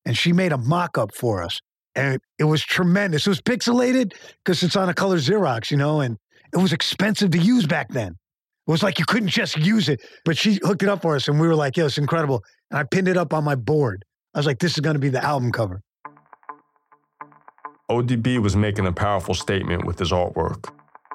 And 0.05 0.17
she 0.17 0.31
made 0.31 0.51
a 0.51 0.57
mock 0.57 0.97
up 0.97 1.13
for 1.13 1.43
us. 1.43 1.59
And 1.95 2.19
it 2.37 2.43
was 2.43 2.63
tremendous. 2.63 3.25
It 3.25 3.29
was 3.29 3.41
pixelated 3.41 4.13
because 4.43 4.61
it's 4.61 4.75
on 4.75 4.87
a 4.87 4.93
color 4.93 5.17
Xerox, 5.17 5.71
you 5.71 5.77
know, 5.77 5.99
and 5.99 6.17
it 6.53 6.57
was 6.57 6.71
expensive 6.71 7.31
to 7.31 7.39
use 7.39 7.65
back 7.65 7.89
then. 7.89 8.11
It 8.67 8.71
was 8.71 8.83
like 8.83 8.99
you 8.99 9.05
couldn't 9.05 9.29
just 9.29 9.57
use 9.57 9.89
it, 9.89 10.01
but 10.25 10.37
she 10.37 10.59
hooked 10.63 10.83
it 10.83 10.89
up 10.89 11.01
for 11.01 11.15
us 11.15 11.27
and 11.27 11.39
we 11.39 11.47
were 11.47 11.55
like, 11.55 11.77
yo, 11.77 11.85
it's 11.85 11.97
incredible. 11.97 12.43
And 12.69 12.79
I 12.79 12.83
pinned 12.83 13.07
it 13.07 13.17
up 13.17 13.33
on 13.33 13.43
my 13.43 13.55
board. 13.55 14.03
I 14.33 14.39
was 14.39 14.45
like, 14.45 14.59
this 14.59 14.73
is 14.73 14.79
going 14.79 14.95
to 14.95 14.99
be 14.99 15.09
the 15.09 15.23
album 15.23 15.51
cover. 15.51 15.81
ODB 17.89 18.41
was 18.41 18.55
making 18.55 18.85
a 18.85 18.91
powerful 18.91 19.33
statement 19.33 19.85
with 19.85 19.97
his 19.97 20.11
artwork. 20.11 20.69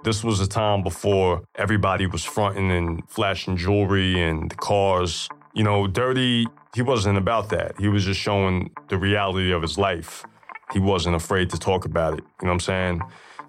This 0.05 0.25
was 0.25 0.41
a 0.41 0.49
time 0.49 0.83
before 0.83 1.45
everybody 1.55 2.07
was 2.07 2.25
fronting 2.25 2.73
and 2.73 3.09
flashing 3.09 3.57
jewelry 3.57 4.21
and 4.21 4.55
cars. 4.57 5.29
You 5.55 5.63
know, 5.63 5.87
Dirty, 5.87 6.49
he 6.75 6.83
wasn't 6.83 7.19
about 7.19 7.51
that. 7.51 7.79
He 7.79 7.87
was 7.87 8.05
just 8.05 8.19
showing 8.19 8.73
the 8.89 8.99
reality 8.99 9.53
of 9.53 9.63
his 9.63 9.79
life. 9.79 10.25
He 10.73 10.81
wasn't 10.81 11.15
afraid 11.15 11.51
to 11.51 11.59
talk 11.59 11.85
about 11.85 12.15
it. 12.15 12.25
You 12.41 12.47
know 12.47 12.49
what 12.49 12.55
I'm 12.55 12.61
saying? 12.61 13.03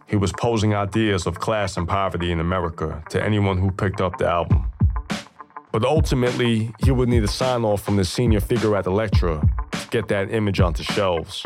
He 0.05 0.15
was 0.15 0.31
posing 0.31 0.75
ideas 0.75 1.25
of 1.25 1.39
class 1.39 1.75
and 1.75 1.87
poverty 1.87 2.31
in 2.31 2.39
America 2.39 3.03
to 3.09 3.23
anyone 3.23 3.57
who 3.57 3.71
picked 3.71 3.99
up 3.99 4.19
the 4.19 4.27
album. 4.27 4.67
But 5.71 5.83
ultimately, 5.83 6.71
he 6.83 6.91
would 6.91 7.09
need 7.09 7.23
a 7.23 7.27
sign 7.27 7.63
off 7.63 7.81
from 7.81 7.95
the 7.95 8.05
senior 8.05 8.41
figure 8.41 8.75
at 8.75 8.85
Elektra 8.85 9.41
to 9.71 9.87
get 9.89 10.07
that 10.09 10.31
image 10.31 10.59
onto 10.59 10.83
shelves. 10.83 11.43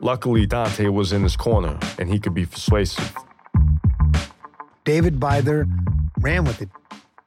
Luckily, 0.00 0.46
Dante 0.46 0.88
was 0.88 1.12
in 1.12 1.22
his 1.22 1.36
corner 1.36 1.78
and 1.98 2.08
he 2.08 2.18
could 2.18 2.32
be 2.32 2.46
persuasive. 2.46 3.14
David 4.90 5.20
Bither 5.20 5.70
ran 6.18 6.42
with 6.42 6.60
it. 6.62 6.68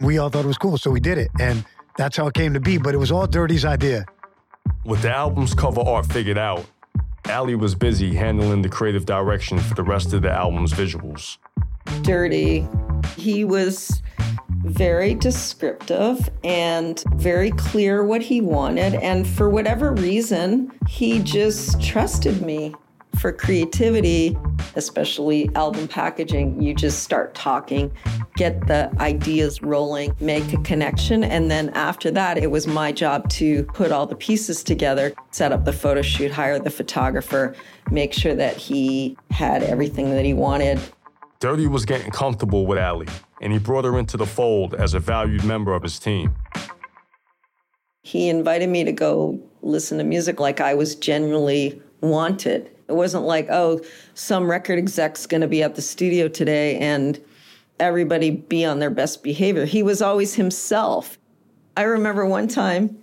We 0.01 0.17
all 0.17 0.27
thought 0.27 0.43
it 0.43 0.48
was 0.48 0.58
cool, 0.58 0.77
so 0.77 0.91
we 0.91 1.00
did 1.00 1.17
it. 1.17 1.29
And 1.39 1.63
that's 1.98 2.17
how 2.17 2.27
it 2.27 2.34
came 2.34 2.53
to 2.55 2.60
be, 2.60 2.77
but 2.77 2.93
it 2.93 2.98
was 2.98 3.10
all 3.10 3.25
Dirty's 3.25 3.63
idea. 3.63 4.05
With 4.84 5.01
the 5.01 5.15
album's 5.15 5.53
cover 5.53 5.79
art 5.79 6.05
figured 6.08 6.38
out, 6.38 6.65
Ali 7.29 7.55
was 7.55 7.74
busy 7.74 8.15
handling 8.15 8.63
the 8.63 8.67
creative 8.67 9.05
direction 9.05 9.60
for 9.60 9.75
the 9.75 9.84
rest 9.84 10.12
of 10.12 10.24
the 10.24 10.29
album's 10.29 10.74
visuals. 10.74 11.38
Dirty. 12.01 12.67
He 13.15 13.46
was 13.46 14.01
very 14.65 15.15
descriptive 15.15 16.29
and 16.43 17.01
very 17.15 17.51
clear 17.51 18.03
what 18.03 18.22
he 18.22 18.41
wanted. 18.41 18.96
And 18.96 19.25
for 19.25 19.50
whatever 19.50 19.93
reason, 19.93 20.70
he 20.89 21.20
just 21.20 21.82
trusted 21.82 22.41
me 22.41 22.75
for 23.24 23.32
creativity, 23.32 24.38
especially 24.75 25.50
album 25.56 25.88
packaging. 25.88 26.62
You 26.62 26.74
just 26.74 27.03
start 27.03 27.34
talking, 27.34 27.89
get 28.36 28.68
the 28.68 28.92
ideas 29.00 29.62
rolling, 29.62 30.13
make 30.20 30.51
a 30.51 30.58
connection. 30.58 31.24
And 31.24 31.50
then 31.50 31.70
after 31.70 32.12
that, 32.12 32.38
it 32.38 32.51
was 32.51 32.68
my 32.68 32.92
job 32.92 33.30
to 33.30 33.63
put 33.63 33.94
all 33.94 34.06
the 34.06 34.18
pieces 34.18 34.62
together, 34.62 35.13
set 35.32 35.53
up 35.53 35.63
the 35.63 35.72
photo 35.72 36.01
shoot, 36.01 36.32
hire 36.32 36.60
the 36.60 36.70
photographer, 36.70 37.56
make 37.89 38.12
sure 38.12 38.36
that 38.36 38.58
he 38.58 39.18
had 39.32 39.63
everything 39.63 40.10
that 40.10 40.25
he 40.25 40.34
wanted. 40.34 40.82
Dirty 41.39 41.68
was 41.68 41.86
getting 41.86 42.12
comfortable 42.12 42.65
with 42.65 42.77
Ali, 42.77 43.08
and 43.39 43.53
he 43.53 43.58
brought 43.60 43.86
her 43.86 43.98
into 43.98 44.18
the 44.18 44.25
fold 44.25 44.75
as 44.75 44.96
a 44.96 45.00
valued 45.00 45.46
member 45.46 45.74
of 45.74 45.82
his 45.82 45.98
team. 45.98 46.36
He 48.01 48.27
invited 48.27 48.68
me 48.68 48.84
to 48.84 48.92
go 48.92 49.39
listen 49.62 49.98
to 50.00 50.03
music 50.03 50.42
like 50.42 50.60
I 50.60 50.74
was 50.74 50.94
genuinely 50.94 51.82
wanted. 52.01 52.70
It 52.94 52.96
wasn't 52.96 53.24
like, 53.24 53.48
oh, 53.50 53.82
some 54.14 54.50
record 54.50 54.78
exec's 54.78 55.26
going 55.26 55.42
to 55.42 55.48
be 55.48 55.64
at 55.64 55.74
the 55.74 55.82
studio 55.82 56.28
today 56.28 56.78
and 56.78 57.20
everybody 57.80 58.30
be 58.30 58.64
on 58.64 58.78
their 58.78 58.92
best 58.92 59.24
behavior. 59.24 59.66
He 59.66 59.82
was 59.82 60.00
always 60.00 60.36
himself. 60.36 61.18
I 61.76 61.82
remember 61.82 62.24
one 62.28 62.48
time 62.48 63.02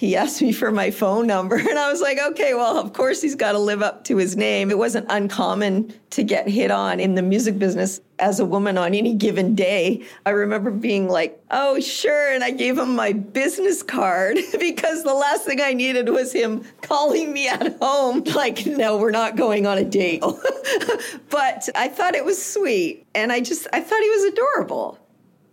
he 0.00 0.16
asked 0.16 0.40
me 0.40 0.50
for 0.50 0.72
my 0.72 0.90
phone 0.90 1.26
number 1.26 1.56
and 1.58 1.78
I 1.78 1.92
was 1.92 2.00
like, 2.00 2.18
okay, 2.18 2.54
well, 2.54 2.78
of 2.78 2.94
course 2.94 3.20
he's 3.20 3.34
got 3.34 3.52
to 3.52 3.58
live 3.58 3.82
up 3.82 4.04
to 4.04 4.16
his 4.16 4.34
name. 4.34 4.70
It 4.70 4.78
wasn't 4.78 5.04
uncommon 5.10 5.92
to 6.08 6.22
get 6.24 6.48
hit 6.48 6.70
on 6.70 7.00
in 7.00 7.16
the 7.16 7.22
music 7.22 7.58
business 7.58 8.00
as 8.18 8.40
a 8.40 8.46
woman 8.46 8.78
on 8.78 8.94
any 8.94 9.12
given 9.12 9.54
day. 9.54 10.02
I 10.24 10.30
remember 10.30 10.70
being 10.70 11.10
like, 11.10 11.38
oh, 11.50 11.80
sure. 11.80 12.32
And 12.32 12.42
I 12.42 12.50
gave 12.50 12.78
him 12.78 12.96
my 12.96 13.12
business 13.12 13.82
card 13.82 14.38
because 14.58 15.04
the 15.04 15.12
last 15.12 15.44
thing 15.44 15.60
I 15.60 15.74
needed 15.74 16.08
was 16.08 16.32
him 16.32 16.64
calling 16.80 17.30
me 17.30 17.48
at 17.48 17.76
home, 17.82 18.24
like, 18.34 18.64
no, 18.64 18.96
we're 18.96 19.10
not 19.10 19.36
going 19.36 19.66
on 19.66 19.76
a 19.76 19.84
date. 19.84 20.22
but 21.28 21.68
I 21.74 21.88
thought 21.88 22.14
it 22.14 22.24
was 22.24 22.42
sweet. 22.42 23.06
And 23.14 23.30
I 23.30 23.40
just, 23.40 23.68
I 23.70 23.82
thought 23.82 24.00
he 24.00 24.08
was 24.08 24.32
adorable. 24.32 24.98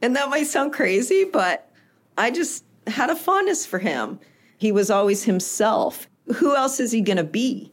And 0.01 0.15
that 0.15 0.29
might 0.29 0.47
sound 0.47 0.71
crazy, 0.71 1.25
but 1.25 1.69
I 2.17 2.31
just 2.31 2.63
had 2.87 3.09
a 3.09 3.15
fondness 3.17 3.65
for 3.65 3.79
him. 3.79 4.21
He 4.57 4.71
was 4.71 4.89
always 4.89 5.23
himself. 5.23 6.07
Who 6.37 6.55
else 6.55 6.79
is 6.79 6.91
he 6.91 7.01
going 7.01 7.17
to 7.17 7.23
be? 7.23 7.71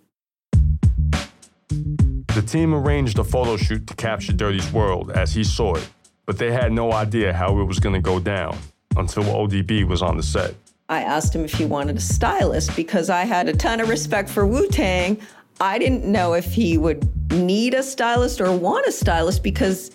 The 1.70 2.44
team 2.46 2.74
arranged 2.74 3.18
a 3.18 3.24
photo 3.24 3.56
shoot 3.56 3.86
to 3.86 3.94
capture 3.94 4.32
Dirty's 4.32 4.70
world 4.70 5.10
as 5.10 5.32
he 5.32 5.44
saw 5.44 5.76
it, 5.76 5.88
but 6.26 6.36
they 6.36 6.52
had 6.52 6.72
no 6.72 6.92
idea 6.92 7.32
how 7.32 7.58
it 7.58 7.64
was 7.64 7.78
going 7.78 7.94
to 7.94 8.00
go 8.00 8.20
down 8.20 8.58
until 8.96 9.24
ODB 9.24 9.86
was 9.86 10.02
on 10.02 10.16
the 10.18 10.22
set. 10.22 10.54
I 10.90 11.00
asked 11.00 11.34
him 11.34 11.44
if 11.44 11.54
he 11.54 11.64
wanted 11.64 11.96
a 11.96 12.00
stylist 12.00 12.76
because 12.76 13.08
I 13.08 13.24
had 13.24 13.48
a 13.48 13.54
ton 13.54 13.80
of 13.80 13.88
respect 13.88 14.28
for 14.28 14.46
Wu 14.46 14.68
Tang. 14.68 15.18
I 15.60 15.78
didn't 15.78 16.04
know 16.04 16.34
if 16.34 16.52
he 16.52 16.76
would 16.76 17.32
need 17.32 17.72
a 17.72 17.82
stylist 17.82 18.40
or 18.42 18.52
want 18.54 18.86
a 18.86 18.92
stylist 18.92 19.42
because 19.42 19.90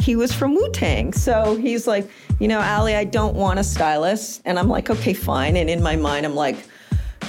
he 0.00 0.16
was 0.16 0.32
from 0.32 0.54
Wu 0.54 0.70
Tang. 0.72 1.12
So 1.12 1.56
he's 1.56 1.86
like, 1.86 2.08
you 2.38 2.48
know, 2.48 2.60
Ali, 2.60 2.94
I 2.94 3.04
don't 3.04 3.34
want 3.34 3.58
a 3.58 3.64
stylist. 3.64 4.42
And 4.44 4.58
I'm 4.58 4.68
like, 4.68 4.90
okay, 4.90 5.12
fine. 5.12 5.56
And 5.56 5.68
in 5.68 5.82
my 5.82 5.96
mind, 5.96 6.26
I'm 6.26 6.34
like, 6.34 6.56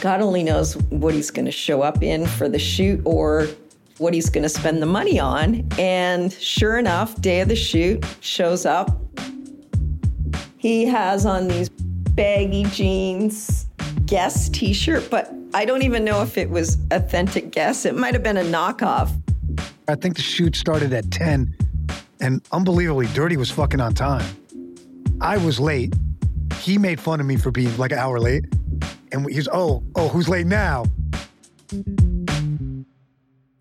God 0.01 0.21
only 0.21 0.43
knows 0.43 0.77
what 0.89 1.13
he's 1.13 1.31
going 1.31 1.45
to 1.45 1.51
show 1.51 1.81
up 1.81 2.03
in 2.03 2.27
for 2.27 2.47
the 2.47 2.59
shoot 2.59 3.01
or 3.03 3.47
what 3.97 4.13
he's 4.13 4.29
going 4.29 4.43
to 4.43 4.49
spend 4.49 4.81
the 4.81 4.85
money 4.85 5.19
on. 5.19 5.67
And 5.79 6.31
sure 6.31 6.77
enough, 6.77 7.19
day 7.19 7.41
of 7.41 7.49
the 7.49 7.55
shoot 7.55 8.05
shows 8.21 8.65
up. 8.65 8.95
He 10.57 10.85
has 10.85 11.25
on 11.25 11.47
these 11.47 11.69
baggy 11.69 12.63
jeans, 12.65 13.65
Guess 14.05 14.49
t 14.49 14.73
shirt, 14.73 15.09
but 15.09 15.33
I 15.53 15.65
don't 15.65 15.81
even 15.81 16.03
know 16.03 16.21
if 16.21 16.37
it 16.37 16.49
was 16.49 16.77
authentic 16.91 17.51
Guess. 17.51 17.85
It 17.85 17.95
might 17.95 18.13
have 18.13 18.23
been 18.23 18.37
a 18.37 18.43
knockoff. 18.43 19.11
I 19.87 19.95
think 19.95 20.15
the 20.15 20.21
shoot 20.21 20.55
started 20.55 20.93
at 20.93 21.09
10 21.11 21.55
and 22.19 22.41
unbelievably, 22.51 23.07
Dirty 23.07 23.37
was 23.37 23.51
fucking 23.51 23.79
on 23.79 23.93
time. 23.93 24.25
I 25.21 25.37
was 25.37 25.59
late. 25.59 25.93
He 26.59 26.77
made 26.77 26.99
fun 26.99 27.19
of 27.19 27.25
me 27.25 27.37
for 27.37 27.51
being 27.51 27.75
like 27.77 27.91
an 27.91 27.97
hour 27.97 28.19
late. 28.19 28.45
And 29.11 29.29
he's, 29.29 29.47
oh, 29.47 29.83
oh, 29.95 30.09
who's 30.09 30.27
late 30.27 30.47
now? 30.47 30.85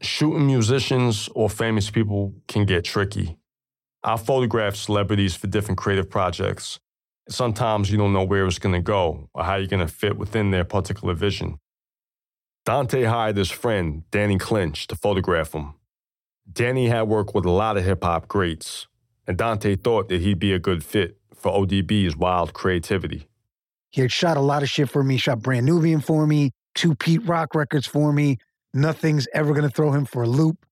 Shooting 0.00 0.46
musicians 0.46 1.28
or 1.34 1.48
famous 1.48 1.90
people 1.90 2.34
can 2.48 2.64
get 2.64 2.84
tricky. 2.84 3.36
I 4.02 4.16
photograph 4.16 4.76
celebrities 4.76 5.34
for 5.34 5.46
different 5.46 5.78
creative 5.78 6.08
projects. 6.08 6.78
Sometimes 7.28 7.90
you 7.90 7.98
don't 7.98 8.12
know 8.12 8.24
where 8.24 8.46
it's 8.46 8.58
going 8.58 8.74
to 8.74 8.80
go 8.80 9.28
or 9.34 9.42
how 9.42 9.56
you're 9.56 9.66
going 9.66 9.86
to 9.86 9.92
fit 9.92 10.16
within 10.16 10.52
their 10.52 10.64
particular 10.64 11.14
vision. 11.14 11.58
Dante 12.64 13.04
hired 13.04 13.36
his 13.36 13.50
friend, 13.50 14.04
Danny 14.10 14.38
Clinch, 14.38 14.86
to 14.88 14.96
photograph 14.96 15.52
him. 15.52 15.74
Danny 16.52 16.88
had 16.88 17.02
worked 17.02 17.34
with 17.34 17.44
a 17.44 17.50
lot 17.50 17.76
of 17.76 17.84
hip 17.84 18.04
hop 18.04 18.28
greats, 18.28 18.86
and 19.26 19.36
Dante 19.36 19.76
thought 19.76 20.08
that 20.08 20.20
he'd 20.20 20.38
be 20.38 20.52
a 20.52 20.58
good 20.58 20.84
fit 20.84 21.18
for 21.34 21.52
ODB's 21.52 22.16
wild 22.16 22.52
creativity. 22.52 23.26
He 23.90 24.00
had 24.00 24.12
shot 24.12 24.36
a 24.36 24.40
lot 24.40 24.62
of 24.62 24.68
shit 24.68 24.90
for 24.90 25.02
me, 25.02 25.16
shot 25.16 25.40
Brand 25.40 25.66
Nubian 25.66 26.00
for 26.00 26.26
me, 26.26 26.50
two 26.74 26.94
Pete 26.94 27.26
Rock 27.26 27.54
records 27.54 27.86
for 27.86 28.12
me. 28.12 28.38
Nothing's 28.74 29.26
ever 29.32 29.54
going 29.54 29.68
to 29.68 29.74
throw 29.74 29.92
him 29.92 30.04
for 30.04 30.22
a 30.22 30.28
loop. 30.28 30.66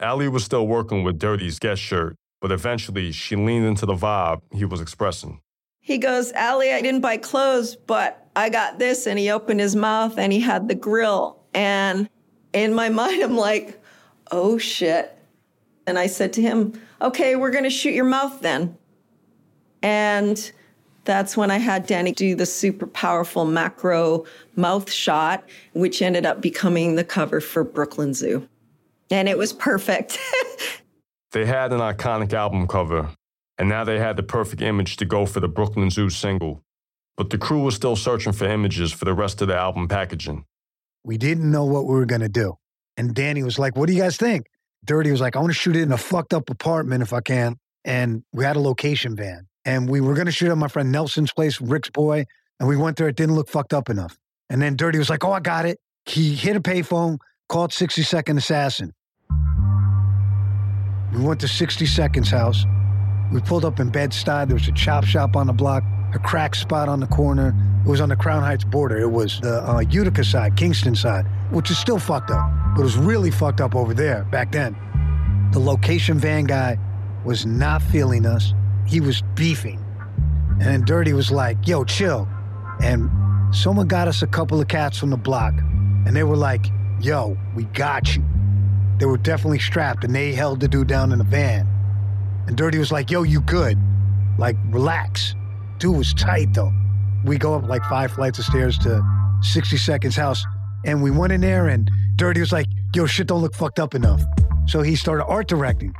Ali 0.00 0.28
was 0.28 0.44
still 0.44 0.66
working 0.66 1.04
with 1.04 1.18
Dirty's 1.18 1.58
Guess 1.58 1.78
shirt, 1.78 2.16
but 2.40 2.50
eventually 2.50 3.12
she 3.12 3.36
leaned 3.36 3.64
into 3.64 3.86
the 3.86 3.94
vibe 3.94 4.42
he 4.52 4.64
was 4.64 4.80
expressing. 4.80 5.40
He 5.80 5.98
goes, 5.98 6.32
Ali, 6.32 6.72
I 6.72 6.80
didn't 6.80 7.02
buy 7.02 7.18
clothes, 7.18 7.76
but 7.76 8.26
I 8.34 8.48
got 8.48 8.78
this. 8.78 9.06
And 9.06 9.18
he 9.18 9.30
opened 9.30 9.60
his 9.60 9.76
mouth 9.76 10.18
and 10.18 10.32
he 10.32 10.40
had 10.40 10.66
the 10.66 10.74
grill. 10.74 11.44
And 11.52 12.08
in 12.52 12.74
my 12.74 12.88
mind, 13.00 13.22
I'm 13.22 13.36
like, 13.36 13.80
oh 14.30 14.58
shit. 14.58 15.16
And 15.86 15.98
I 15.98 16.06
said 16.06 16.32
to 16.34 16.42
him, 16.42 16.80
okay, 17.00 17.36
we're 17.36 17.50
going 17.50 17.64
to 17.64 17.70
shoot 17.70 17.94
your 17.94 18.04
mouth 18.04 18.40
then. 18.40 18.76
And 19.82 20.50
that's 21.04 21.36
when 21.36 21.50
I 21.50 21.58
had 21.58 21.86
Danny 21.86 22.12
do 22.12 22.34
the 22.34 22.46
super 22.46 22.86
powerful 22.86 23.44
macro 23.44 24.24
mouth 24.56 24.90
shot, 24.90 25.44
which 25.74 26.00
ended 26.00 26.24
up 26.24 26.40
becoming 26.40 26.96
the 26.96 27.04
cover 27.04 27.40
for 27.40 27.62
Brooklyn 27.62 28.14
Zoo. 28.14 28.48
And 29.10 29.28
it 29.28 29.36
was 29.36 29.52
perfect. 29.52 30.18
they 31.32 31.44
had 31.44 31.72
an 31.72 31.80
iconic 31.80 32.32
album 32.32 32.66
cover, 32.66 33.10
and 33.58 33.68
now 33.68 33.84
they 33.84 33.98
had 33.98 34.16
the 34.16 34.22
perfect 34.22 34.62
image 34.62 34.96
to 34.96 35.04
go 35.04 35.26
for 35.26 35.40
the 35.40 35.48
Brooklyn 35.48 35.90
Zoo 35.90 36.08
single. 36.08 36.62
But 37.16 37.30
the 37.30 37.38
crew 37.38 37.62
was 37.62 37.74
still 37.74 37.96
searching 37.96 38.32
for 38.32 38.46
images 38.46 38.92
for 38.92 39.04
the 39.04 39.14
rest 39.14 39.42
of 39.42 39.48
the 39.48 39.54
album 39.54 39.86
packaging. 39.86 40.46
We 41.04 41.18
didn't 41.18 41.50
know 41.50 41.64
what 41.66 41.84
we 41.84 41.94
were 41.94 42.06
going 42.06 42.22
to 42.22 42.28
do. 42.30 42.56
And 42.96 43.14
Danny 43.14 43.42
was 43.42 43.58
like, 43.58 43.76
What 43.76 43.86
do 43.86 43.92
you 43.92 44.02
guys 44.02 44.16
think? 44.16 44.46
Dirty 44.84 45.10
was 45.10 45.20
like, 45.20 45.36
I 45.36 45.38
want 45.38 45.50
to 45.50 45.58
shoot 45.58 45.76
it 45.76 45.82
in 45.82 45.92
a 45.92 45.98
fucked 45.98 46.34
up 46.34 46.50
apartment 46.50 47.02
if 47.02 47.12
I 47.12 47.20
can. 47.20 47.56
And 47.84 48.22
we 48.32 48.44
had 48.44 48.56
a 48.56 48.60
location 48.60 49.16
van. 49.16 49.46
And 49.64 49.88
we 49.88 50.00
were 50.00 50.14
going 50.14 50.26
to 50.26 50.32
shoot 50.32 50.50
at 50.50 50.58
my 50.58 50.68
friend 50.68 50.92
Nelson's 50.92 51.32
place, 51.32 51.60
Rick's 51.60 51.90
boy. 51.90 52.26
And 52.60 52.68
we 52.68 52.76
went 52.76 52.96
there. 52.96 53.08
It 53.08 53.16
didn't 53.16 53.34
look 53.34 53.48
fucked 53.48 53.72
up 53.72 53.88
enough. 53.88 54.18
And 54.50 54.60
then 54.60 54.76
Dirty 54.76 54.98
was 54.98 55.10
like, 55.10 55.24
Oh, 55.24 55.32
I 55.32 55.40
got 55.40 55.64
it. 55.66 55.78
He 56.06 56.34
hit 56.34 56.54
a 56.54 56.60
payphone, 56.60 57.18
called 57.48 57.72
60 57.72 58.02
Second 58.02 58.38
Assassin. 58.38 58.92
We 61.14 61.22
went 61.22 61.40
to 61.40 61.48
60 61.48 61.86
Seconds 61.86 62.30
house. 62.30 62.64
We 63.32 63.40
pulled 63.40 63.64
up 63.64 63.80
in 63.80 63.90
Bed-Stuy. 63.90 64.46
There 64.46 64.54
was 64.54 64.68
a 64.68 64.72
chop 64.72 65.04
shop 65.04 65.34
on 65.34 65.46
the 65.46 65.52
block, 65.52 65.82
a 66.14 66.18
crack 66.18 66.54
spot 66.54 66.88
on 66.88 67.00
the 67.00 67.06
corner. 67.06 67.54
It 67.84 67.88
was 67.88 68.00
on 68.00 68.08
the 68.08 68.16
Crown 68.16 68.42
Heights 68.42 68.64
border. 68.64 68.98
It 68.98 69.10
was 69.10 69.40
the 69.40 69.68
uh, 69.68 69.80
Utica 69.80 70.24
side, 70.24 70.56
Kingston 70.56 70.94
side, 70.94 71.26
which 71.50 71.70
is 71.70 71.78
still 71.78 71.98
fucked 71.98 72.30
up, 72.30 72.50
but 72.74 72.80
it 72.80 72.84
was 72.84 72.96
really 72.96 73.30
fucked 73.30 73.60
up 73.60 73.74
over 73.74 73.94
there 73.94 74.24
back 74.30 74.52
then. 74.52 74.76
The 75.52 75.58
location 75.58 76.18
van 76.18 76.44
guy 76.44 76.78
was 77.24 77.46
not 77.46 77.82
feeling 77.82 78.26
us. 78.26 78.52
He 78.86 79.00
was 79.00 79.22
beefing. 79.34 79.84
And 80.50 80.62
then 80.62 80.84
Dirty 80.84 81.12
was 81.12 81.30
like, 81.30 81.66
yo, 81.66 81.84
chill. 81.84 82.28
And 82.80 83.10
someone 83.54 83.86
got 83.86 84.08
us 84.08 84.22
a 84.22 84.26
couple 84.26 84.60
of 84.60 84.68
cats 84.68 84.98
from 84.98 85.10
the 85.10 85.16
block, 85.16 85.54
and 86.06 86.14
they 86.14 86.22
were 86.24 86.36
like, 86.36 86.66
yo, 87.00 87.36
we 87.54 87.64
got 87.64 88.14
you. 88.14 88.24
They 88.98 89.06
were 89.06 89.18
definitely 89.18 89.58
strapped, 89.58 90.04
and 90.04 90.14
they 90.14 90.32
held 90.32 90.60
the 90.60 90.68
dude 90.68 90.88
down 90.88 91.12
in 91.12 91.18
the 91.18 91.24
van. 91.24 91.66
And 92.46 92.56
Dirty 92.56 92.78
was 92.78 92.92
like, 92.92 93.10
yo, 93.10 93.22
you 93.22 93.40
good. 93.40 93.78
Like, 94.38 94.56
relax. 94.70 95.34
Dude 95.78 95.96
was 95.96 96.14
tight, 96.14 96.54
though. 96.54 96.72
We 97.24 97.38
go 97.38 97.54
up 97.54 97.66
like 97.68 97.82
five 97.84 98.12
flights 98.12 98.38
of 98.38 98.44
stairs 98.44 98.78
to 98.78 99.02
60 99.42 99.76
Seconds 99.76 100.16
house, 100.16 100.44
and 100.84 101.02
we 101.02 101.10
went 101.10 101.32
in 101.32 101.40
there, 101.40 101.68
and 101.68 101.90
Dirty 102.16 102.40
was 102.40 102.52
like, 102.52 102.66
yo, 102.94 103.06
shit 103.06 103.26
don't 103.26 103.42
look 103.42 103.54
fucked 103.54 103.78
up 103.78 103.94
enough. 103.94 104.22
So 104.66 104.82
he 104.82 104.96
started 104.96 105.24
art 105.24 105.48
directing. 105.48 105.94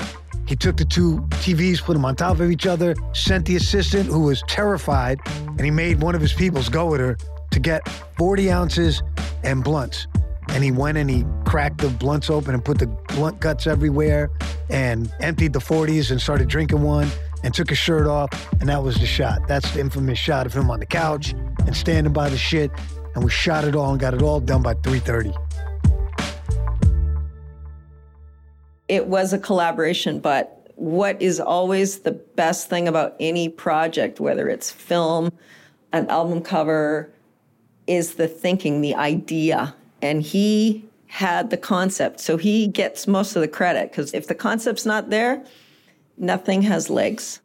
He 0.47 0.57
took 0.57 0.77
the 0.77 0.85
two 0.85 1.21
TVs, 1.31 1.81
put 1.81 1.95
them 1.95 2.05
on 2.05 2.17
top 2.17 2.41
of 2.41 2.51
each 2.51 2.67
other, 2.67 2.95
sent 3.13 3.47
the 3.47 3.57
assistant, 3.57 4.07
who 4.07 4.21
was 4.21 4.43
terrified, 4.47 5.19
and 5.47 5.61
he 5.61 5.71
made 5.71 6.03
one 6.03 6.15
of 6.15 6.21
his 6.21 6.33
peoples 6.33 6.69
go 6.69 6.87
with 6.87 7.01
her 7.01 7.17
to 7.51 7.61
get 7.61 7.89
40 8.19 8.51
ounces 8.51 9.03
and 9.43 9.65
blunts. 9.65 10.07
And 10.49 10.63
he 10.63 10.71
went 10.71 10.99
and 10.99 11.09
he 11.09 11.25
cracked 11.45 11.79
the 11.79 11.89
blunts 11.89 12.31
open 12.31 12.55
and 12.55 12.65
put 12.65 12.79
the 12.79 12.87
blunt 12.87 13.41
guts 13.41 13.67
everywhere 13.67 14.31
and 14.71 15.13
emptied 15.21 15.53
the 15.53 15.59
40s 15.59 16.11
and 16.11 16.21
started 16.21 16.49
drinking 16.49 16.83
one 16.83 17.09
and 17.45 17.55
took 17.55 17.69
his 17.69 17.79
shirt 17.79 18.09
off. 18.09 18.31
And 18.59 18.69
that 18.69 18.83
was 18.83 18.97
the 18.97 19.07
shot. 19.07 19.47
That's 19.47 19.71
the 19.73 19.81
infamous 19.81 20.19
shot 20.19 20.47
of 20.47 20.55
him 20.55 20.71
on 20.71 20.81
the 20.81 20.87
couch 20.87 21.33
and 21.67 21.77
standing 21.77 22.13
by 22.13 22.31
the 22.31 22.39
shit. 22.39 22.73
And 23.15 23.23
we 23.23 23.31
shot 23.31 23.65
it 23.65 23.77
all 23.77 23.93
and 23.93 24.01
got 24.01 24.15
it 24.15 24.23
all 24.23 24.41
done 24.41 24.63
by 24.63 24.75
3:30. 24.75 25.33
It 28.89 29.07
was 29.07 29.33
a 29.33 29.39
collaboration, 29.39 30.19
but 30.19 30.67
what 30.75 31.21
is 31.23 31.39
always 31.39 32.01
the 32.01 32.13
best 32.13 32.69
thing 32.69 32.89
about 32.89 33.15
any 33.21 33.49
project, 33.49 34.19
whether 34.19 34.49
it's 34.49 34.71
film, 34.71 35.31
an 35.93 36.09
album 36.09 36.43
cover, 36.43 37.11
is 37.87 38.15
the 38.15 38.27
thinking, 38.27 38.81
the 38.81 38.95
idea. 38.95 39.75
And 40.03 40.23
he 40.23 40.85
had 41.07 41.51
the 41.51 41.57
concept. 41.57 42.19
So 42.21 42.37
he 42.37 42.67
gets 42.67 43.07
most 43.07 43.37
of 43.37 43.43
the 43.43 43.49
credit 43.49 43.91
because 43.91 44.13
if 44.13 44.27
the 44.27 44.35
concept's 44.35 44.85
not 44.85 45.11
there, 45.11 45.45
nothing 46.17 46.63
has 46.63 46.91
legs. 46.91 47.41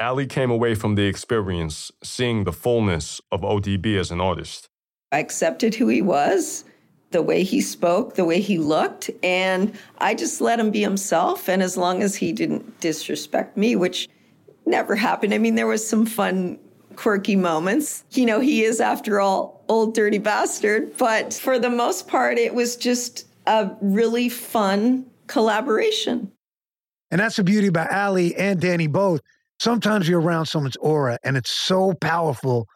Ali 0.00 0.26
came 0.26 0.50
away 0.50 0.74
from 0.74 0.94
the 0.96 1.06
experience 1.06 1.92
seeing 2.02 2.44
the 2.44 2.52
fullness 2.52 3.20
of 3.30 3.42
ODB 3.42 3.96
as 3.98 4.10
an 4.10 4.20
artist. 4.20 4.68
I 5.12 5.18
accepted 5.18 5.74
who 5.74 5.88
he 5.88 6.02
was, 6.02 6.64
the 7.10 7.22
way 7.22 7.44
he 7.44 7.60
spoke, 7.60 8.14
the 8.14 8.24
way 8.24 8.40
he 8.40 8.58
looked, 8.58 9.10
and 9.22 9.72
I 9.98 10.14
just 10.14 10.40
let 10.40 10.58
him 10.58 10.70
be 10.70 10.80
himself. 10.80 11.48
And 11.48 11.62
as 11.62 11.76
long 11.76 12.02
as 12.02 12.16
he 12.16 12.32
didn't 12.32 12.80
disrespect 12.80 13.56
me, 13.56 13.76
which 13.76 14.08
never 14.66 14.96
happened, 14.96 15.34
I 15.34 15.38
mean, 15.38 15.54
there 15.54 15.66
was 15.66 15.86
some 15.86 16.06
fun, 16.06 16.58
quirky 16.96 17.36
moments. 17.36 18.04
You 18.12 18.26
know, 18.26 18.40
he 18.40 18.64
is, 18.64 18.80
after 18.80 19.20
all, 19.20 19.64
Ol' 19.68 19.92
Dirty 19.92 20.18
Bastard. 20.18 20.96
But 20.96 21.34
for 21.34 21.58
the 21.58 21.70
most 21.70 22.08
part, 22.08 22.38
it 22.38 22.54
was 22.54 22.76
just 22.76 23.26
a 23.46 23.70
really 23.80 24.28
fun 24.28 25.06
collaboration. 25.26 26.32
And 27.12 27.20
that's 27.20 27.36
the 27.36 27.44
beauty 27.44 27.66
about 27.66 27.92
Ali 27.92 28.34
and 28.36 28.58
Danny 28.58 28.86
both. 28.86 29.20
Sometimes 29.60 30.08
you're 30.08 30.20
around 30.20 30.46
someone's 30.46 30.76
aura 30.76 31.18
and 31.22 31.36
it's 31.36 31.50
so 31.50 31.92
powerful. 32.00 32.66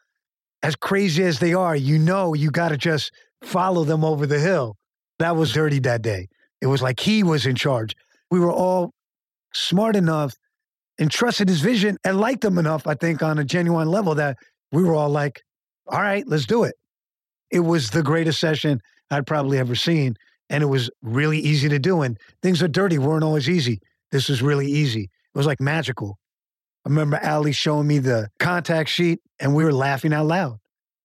As 0.62 0.76
crazy 0.76 1.24
as 1.24 1.38
they 1.38 1.54
are, 1.54 1.74
you 1.74 1.98
know 1.98 2.34
you 2.34 2.50
got 2.50 2.68
to 2.68 2.76
just 2.76 3.10
follow 3.42 3.82
them 3.82 4.04
over 4.04 4.26
the 4.26 4.38
hill. 4.38 4.76
That 5.18 5.36
was 5.36 5.52
dirty 5.52 5.78
that 5.80 6.02
day. 6.02 6.28
It 6.60 6.66
was 6.66 6.82
like 6.82 7.00
he 7.00 7.22
was 7.22 7.46
in 7.46 7.56
charge. 7.56 7.94
We 8.30 8.38
were 8.38 8.52
all 8.52 8.92
smart 9.54 9.96
enough 9.96 10.34
and 10.98 11.10
trusted 11.10 11.48
his 11.48 11.60
vision 11.60 11.96
and 12.04 12.20
liked 12.20 12.44
him 12.44 12.58
enough, 12.58 12.86
I 12.86 12.94
think, 12.94 13.22
on 13.22 13.38
a 13.38 13.44
genuine 13.44 13.88
level 13.88 14.14
that 14.16 14.36
we 14.70 14.82
were 14.82 14.94
all 14.94 15.08
like, 15.08 15.42
all 15.86 16.00
right, 16.00 16.24
let's 16.26 16.46
do 16.46 16.64
it. 16.64 16.74
It 17.50 17.60
was 17.60 17.90
the 17.90 18.02
greatest 18.02 18.38
session 18.38 18.80
I'd 19.10 19.26
probably 19.26 19.58
ever 19.58 19.74
seen. 19.74 20.14
And 20.50 20.62
it 20.62 20.66
was 20.66 20.90
really 21.00 21.38
easy 21.38 21.68
to 21.70 21.78
do. 21.78 22.02
And 22.02 22.18
things 22.42 22.62
are 22.62 22.68
dirty 22.68 22.98
weren't 22.98 23.24
always 23.24 23.48
easy. 23.48 23.80
This 24.12 24.28
was 24.28 24.42
really 24.42 24.66
easy. 24.66 25.02
It 25.04 25.38
was 25.38 25.46
like 25.46 25.60
magical. 25.60 26.18
I 26.84 26.88
remember 26.88 27.18
Ali 27.22 27.52
showing 27.52 27.86
me 27.86 27.98
the 27.98 28.28
contact 28.38 28.88
sheet 28.88 29.20
and 29.40 29.54
we 29.54 29.64
were 29.64 29.72
laughing 29.72 30.12
out 30.12 30.26
loud. 30.26 30.58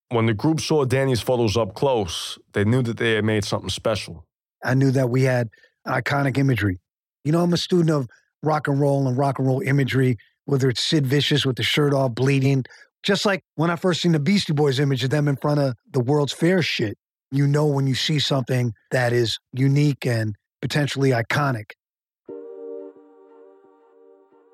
When 0.10 0.26
the 0.26 0.34
group 0.34 0.60
saw 0.60 0.86
Danny's 0.86 1.22
photos 1.22 1.58
up 1.58 1.74
close, 1.74 2.38
they 2.54 2.66
knew 2.66 2.82
that 2.84 2.98
they 2.98 3.14
had 3.14 3.26
made 3.26 3.46
something 3.46 3.70
special. 3.70 4.26
I 4.64 4.74
knew 4.74 4.92
that 4.92 5.10
we 5.10 5.24
had 5.24 5.50
iconic 5.88 6.38
imagery. 6.38 6.80
You 7.24 7.32
know, 7.32 7.42
I'm 7.42 7.54
a 7.54 7.58
student 7.58 7.90
of 7.90 8.08
rock 8.44 8.68
and 8.68 8.80
roll 8.80 9.08
and 9.08 9.18
rock 9.18 9.40
and 9.40 9.48
roll 9.48 9.62
imagery, 9.62 10.18
whether 10.46 10.70
it's 10.70 10.84
Sid 10.84 11.08
Vicious 11.08 11.46
with 11.46 11.56
the 11.56 11.64
shirt 11.64 11.94
off 11.94 12.14
bleeding, 12.14 12.66
just 13.04 13.26
like 13.26 13.44
when 13.56 13.70
I 13.70 13.76
first 13.76 14.02
seen 14.02 14.12
the 14.12 14.20
Beastie 14.20 14.54
Boys 14.54 14.80
image 14.80 15.04
of 15.04 15.10
them 15.10 15.28
in 15.28 15.38
front 15.38 15.60
of 15.60 15.76
the 15.92 16.00
World's 16.00 16.34
Fair 16.34 16.62
shit. 16.62 16.98
You 17.32 17.48
know 17.48 17.66
when 17.66 17.88
you 17.88 17.96
see 17.96 18.20
something 18.20 18.74
that 18.92 19.14
is 19.14 19.40
unique 19.54 20.06
and 20.06 20.36
potentially 20.62 21.12
iconic. 21.12 21.72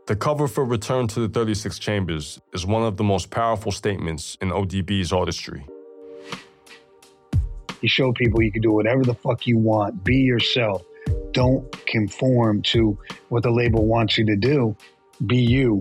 The 0.07 0.15
cover 0.15 0.47
for 0.47 0.63
Return 0.63 1.07
to 1.07 1.19
the 1.19 1.27
36 1.27 1.79
Chambers 1.79 2.39
is 2.53 2.65
one 2.65 2.81
of 2.81 2.95
the 2.95 3.03
most 3.03 3.29
powerful 3.29 3.73
statements 3.73 4.37
in 4.39 4.51
ODB's 4.51 5.11
artistry. 5.11 5.67
You 7.81 7.89
show 7.89 8.13
people 8.13 8.41
you 8.41 8.49
can 8.49 8.61
do 8.61 8.71
whatever 8.71 9.03
the 9.03 9.15
fuck 9.15 9.45
you 9.45 9.57
want, 9.57 10.05
be 10.05 10.15
yourself. 10.15 10.81
Don't 11.33 11.69
conform 11.87 12.61
to 12.61 12.97
what 13.27 13.43
the 13.43 13.51
label 13.51 13.85
wants 13.85 14.17
you 14.17 14.25
to 14.27 14.37
do. 14.37 14.77
Be 15.25 15.39
you. 15.39 15.77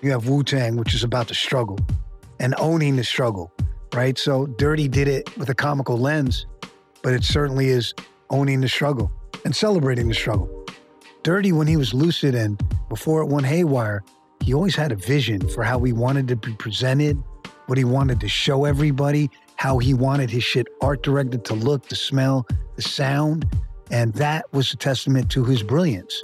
You 0.00 0.12
have 0.12 0.28
Wu 0.28 0.44
Tang, 0.44 0.76
which 0.76 0.94
is 0.94 1.02
about 1.02 1.26
the 1.26 1.34
struggle 1.34 1.80
and 2.38 2.54
owning 2.58 2.94
the 2.94 3.02
struggle, 3.02 3.52
right? 3.92 4.16
So 4.16 4.46
Dirty 4.46 4.86
did 4.86 5.08
it 5.08 5.36
with 5.36 5.48
a 5.48 5.54
comical 5.54 5.98
lens, 5.98 6.46
but 7.02 7.12
it 7.12 7.24
certainly 7.24 7.70
is 7.70 7.92
owning 8.30 8.60
the 8.60 8.68
struggle 8.68 9.10
and 9.44 9.54
celebrating 9.54 10.06
the 10.06 10.14
struggle. 10.14 10.57
Dirty, 11.22 11.52
when 11.52 11.66
he 11.66 11.76
was 11.76 11.92
lucid 11.92 12.34
and 12.34 12.60
before 12.88 13.22
it 13.22 13.26
went 13.26 13.46
haywire, 13.46 14.02
he 14.40 14.54
always 14.54 14.76
had 14.76 14.92
a 14.92 14.96
vision 14.96 15.46
for 15.48 15.64
how 15.64 15.80
he 15.80 15.92
wanted 15.92 16.28
to 16.28 16.36
be 16.36 16.54
presented, 16.54 17.22
what 17.66 17.76
he 17.76 17.84
wanted 17.84 18.20
to 18.20 18.28
show 18.28 18.64
everybody, 18.64 19.30
how 19.56 19.78
he 19.78 19.92
wanted 19.92 20.30
his 20.30 20.44
shit 20.44 20.68
art 20.80 21.02
directed 21.02 21.44
to 21.46 21.54
look, 21.54 21.88
the 21.88 21.96
smell, 21.96 22.46
the 22.76 22.82
sound. 22.82 23.46
And 23.90 24.14
that 24.14 24.44
was 24.52 24.72
a 24.72 24.76
testament 24.76 25.30
to 25.32 25.44
his 25.44 25.62
brilliance. 25.62 26.20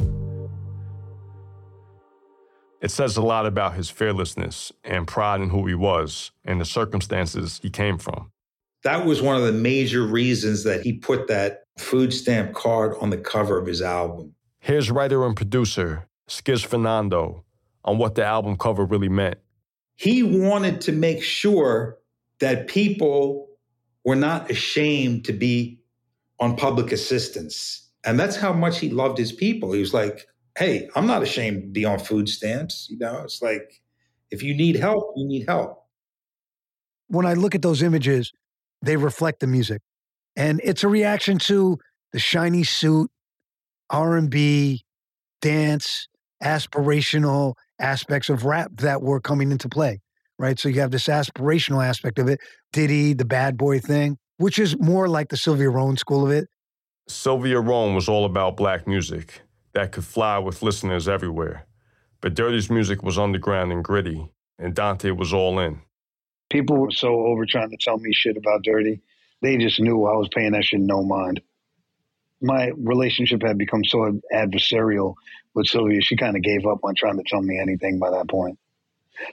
It 2.81 2.91
says 2.91 3.17
a 3.17 3.23
lot 3.23 3.47
about 3.47 3.75
his 3.75 3.91
fearlessness 3.91 4.71
and 4.85 5.09
pride 5.09 5.41
in 5.41 5.49
who 5.49 5.67
he 5.67 5.75
was 5.75 6.31
and 6.45 6.61
the 6.61 6.67
circumstances 6.67 7.59
he 7.63 7.71
came 7.71 7.99
from. 7.99 8.31
That 8.85 9.07
was 9.07 9.23
one 9.23 9.37
of 9.37 9.43
the 9.43 9.53
major 9.53 10.03
reasons 10.03 10.63
that 10.65 10.83
he 10.83 10.93
put 10.93 11.27
that 11.29 11.65
food 11.79 12.13
stamp 12.13 12.53
card 12.53 12.95
on 13.01 13.09
the 13.09 13.17
cover 13.17 13.59
of 13.59 13.67
his 13.67 13.81
album. 13.81 14.35
Here's 14.65 14.91
writer 14.91 15.27
and 15.27 15.37
producer 15.37 16.09
Skiz 16.27 16.65
Fernando 16.65 17.45
on 17.85 17.99
what 17.99 18.15
the 18.15 18.25
album 18.25 18.57
cover 18.57 18.87
really 18.87 19.11
meant. 19.11 19.37
He 19.97 20.23
wanted 20.23 20.81
to 20.83 20.93
make 20.93 21.23
sure 21.23 21.99
that 22.41 22.67
people 22.67 23.51
were 24.07 24.17
not 24.17 24.51
ashamed 24.51 25.27
to 25.27 25.35
be 25.35 25.81
on 26.41 26.57
public 26.57 26.93
assistance. 26.93 27.91
And 28.07 28.19
that's 28.19 28.37
how 28.37 28.55
much 28.55 28.79
he 28.79 28.89
loved 28.89 29.19
his 29.19 29.33
people. 29.33 29.71
He 29.73 29.81
was 29.81 29.93
like, 29.93 30.27
hey, 30.57 30.89
I'm 30.97 31.07
not 31.07 31.23
ashamed 31.23 31.61
to 31.61 31.69
be 31.69 31.85
on 31.85 31.99
food 31.99 32.27
stamps. 32.27 32.89
You 32.89 32.97
know, 32.97 33.21
it's 33.23 33.43
like, 33.43 33.83
if 34.31 34.43
you 34.43 34.57
need 34.57 34.77
help, 34.77 35.13
you 35.15 35.29
need 35.29 35.45
help. 35.47 35.85
When 37.09 37.27
I 37.27 37.35
look 37.35 37.55
at 37.55 37.61
those 37.61 37.83
images, 37.83 38.33
they 38.81 38.97
reflect 38.97 39.41
the 39.41 39.47
music. 39.47 39.83
And 40.37 40.59
it's 40.65 40.85
a 40.85 40.89
reaction 40.89 41.39
to 41.41 41.79
the 42.13 42.19
shiny 42.19 42.65
suit, 42.65 43.11
R&B, 43.95 44.83
dance, 45.41 46.09
aspirational 46.43 47.55
aspects 47.79 48.29
of 48.29 48.45
rap 48.45 48.73
that 48.79 49.01
were 49.01 49.21
coming 49.21 49.53
into 49.53 49.69
play, 49.69 50.01
right? 50.37 50.59
So 50.59 50.69
you 50.69 50.81
have 50.81 50.91
this 50.91 51.07
aspirational 51.07 51.87
aspect 51.87 52.19
of 52.19 52.29
it, 52.29 52.41
Diddy, 52.73 53.13
the 53.13 53.25
bad 53.25 53.57
boy 53.57 53.79
thing, 53.79 54.19
which 54.39 54.59
is 54.59 54.77
more 54.81 55.07
like 55.07 55.29
the 55.29 55.37
Sylvia 55.37 55.71
Rhone 55.71 55.97
school 55.97 56.25
of 56.25 56.33
it. 56.33 56.49
Sylvia 57.07 57.61
Rhone 57.61 57.95
was 57.95 58.09
all 58.09 58.25
about 58.25 58.57
black 58.57 58.89
music 58.89 59.43
that 59.75 59.93
could 59.93 60.05
fly 60.05 60.39
with 60.39 60.61
listeners 60.61 61.07
everywhere. 61.07 61.65
But 62.21 62.35
Dirty's 62.35 62.71
music 62.71 63.05
was 63.05 63.17
underground 63.17 63.71
and 63.71 63.85
gritty, 63.85 64.29
and 64.59 64.75
Dante 64.75 65.13
was 65.13 65.33
all 65.33 65.61
in. 65.61 65.83
People 66.51 66.79
were 66.79 66.91
so 66.91 67.27
over 67.27 67.47
trying 67.47 67.71
to 67.71 67.77
tell 67.81 67.99
me 67.99 68.13
shit 68.13 68.37
about 68.37 68.65
Dirty. 68.65 69.03
They 69.41 69.57
just 69.57 69.79
knew 69.79 70.05
I 70.05 70.17
was 70.17 70.29
paying 70.35 70.51
that 70.53 70.65
shit 70.65 70.81
no 70.81 71.05
mind. 71.05 71.41
My 72.45 72.73
relationship 72.77 73.43
had 73.43 73.57
become 73.57 73.85
so 73.85 74.21
adversarial 74.33 75.15
with 75.55 75.67
Sylvia, 75.67 76.01
she 76.03 76.17
kind 76.17 76.37
of 76.37 76.43
gave 76.43 76.67
up 76.67 76.81
on 76.83 76.95
trying 76.95 77.17
to 77.17 77.23
tell 77.27 77.41
me 77.41 77.59
anything 77.59 77.99
by 77.99 78.11
that 78.11 78.29
point. 78.29 78.59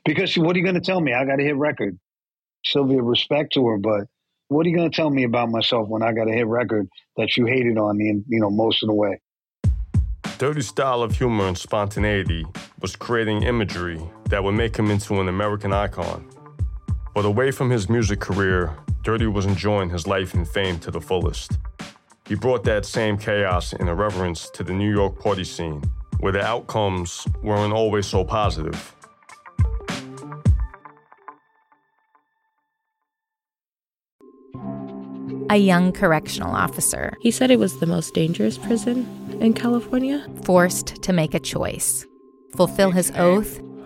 Because 0.06 0.38
what 0.38 0.56
are 0.56 0.60
you 0.60 0.64
going 0.64 0.76
to 0.76 0.82
tell 0.82 1.02
me? 1.02 1.14
I 1.14 1.26
got 1.26 1.40
a 1.40 1.44
hit 1.44 1.58
record. 1.58 2.00
Sylvia, 2.64 3.02
respect 3.02 3.54
to 3.54 3.66
her, 3.68 3.78
but 3.78 4.08
what 4.48 4.66
are 4.66 4.70
you 4.70 4.76
going 4.76 4.90
to 4.90 4.96
tell 4.96 5.10
me 5.10 5.24
about 5.24 5.50
myself 5.50 5.88
when 5.90 6.04
I 6.04 6.14
got 6.14 6.30
a 6.30 6.32
hit 6.32 6.46
record 6.46 6.88
that 7.18 7.36
you 7.36 7.46
hated 7.48 7.78
on 7.78 7.98
me, 7.98 8.10
and, 8.10 8.24
you 8.28 8.40
know, 8.40 8.52
most 8.52 8.84
of 8.84 8.88
the 8.88 8.94
way? 8.94 9.20
Dirty's 10.38 10.68
style 10.68 11.02
of 11.02 11.16
humor 11.16 11.48
and 11.48 11.58
spontaneity 11.58 12.46
was 12.82 12.96
creating 12.96 13.44
imagery 13.44 14.00
that 14.30 14.44
would 14.44 14.54
make 14.54 14.76
him 14.76 14.92
into 14.92 15.20
an 15.20 15.28
American 15.28 15.74
icon. 15.74 16.28
But 17.16 17.26
away 17.26 17.52
from 17.52 17.70
his 17.70 17.90
music 17.90 18.20
career, 18.20 18.76
Dirty 19.04 19.28
was 19.28 19.46
enjoying 19.46 19.90
his 19.90 20.06
life 20.06 20.34
and 20.34 20.48
fame 20.48 20.80
to 20.80 20.92
the 20.92 21.02
fullest. 21.02 21.58
He 22.32 22.36
brought 22.36 22.64
that 22.64 22.86
same 22.86 23.18
chaos 23.18 23.74
and 23.74 23.90
irreverence 23.90 24.50
to 24.52 24.64
the 24.64 24.72
New 24.72 24.90
York 24.90 25.20
party 25.20 25.44
scene, 25.44 25.84
where 26.22 26.32
the 26.32 26.42
outcomes 26.42 27.28
weren't 27.44 27.74
always 27.74 28.08
so 28.08 28.24
positive. 28.24 28.96
a 35.50 35.58
young 35.58 35.92
correctional 35.92 36.56
officer. 36.56 37.12
He 37.20 37.32
said 37.32 37.52
it 37.52 37.60
was 37.60 37.80
the 37.80 37.86
most 37.86 38.14
dangerous 38.14 38.58
prison 38.58 39.06
in 39.42 39.52
California. 39.52 40.26
Forced 40.46 41.04
to 41.04 41.12
make 41.12 41.34
a 41.34 41.40
choice 41.42 42.06
fulfill 42.56 42.92
his 42.92 43.12
oath 43.18 43.60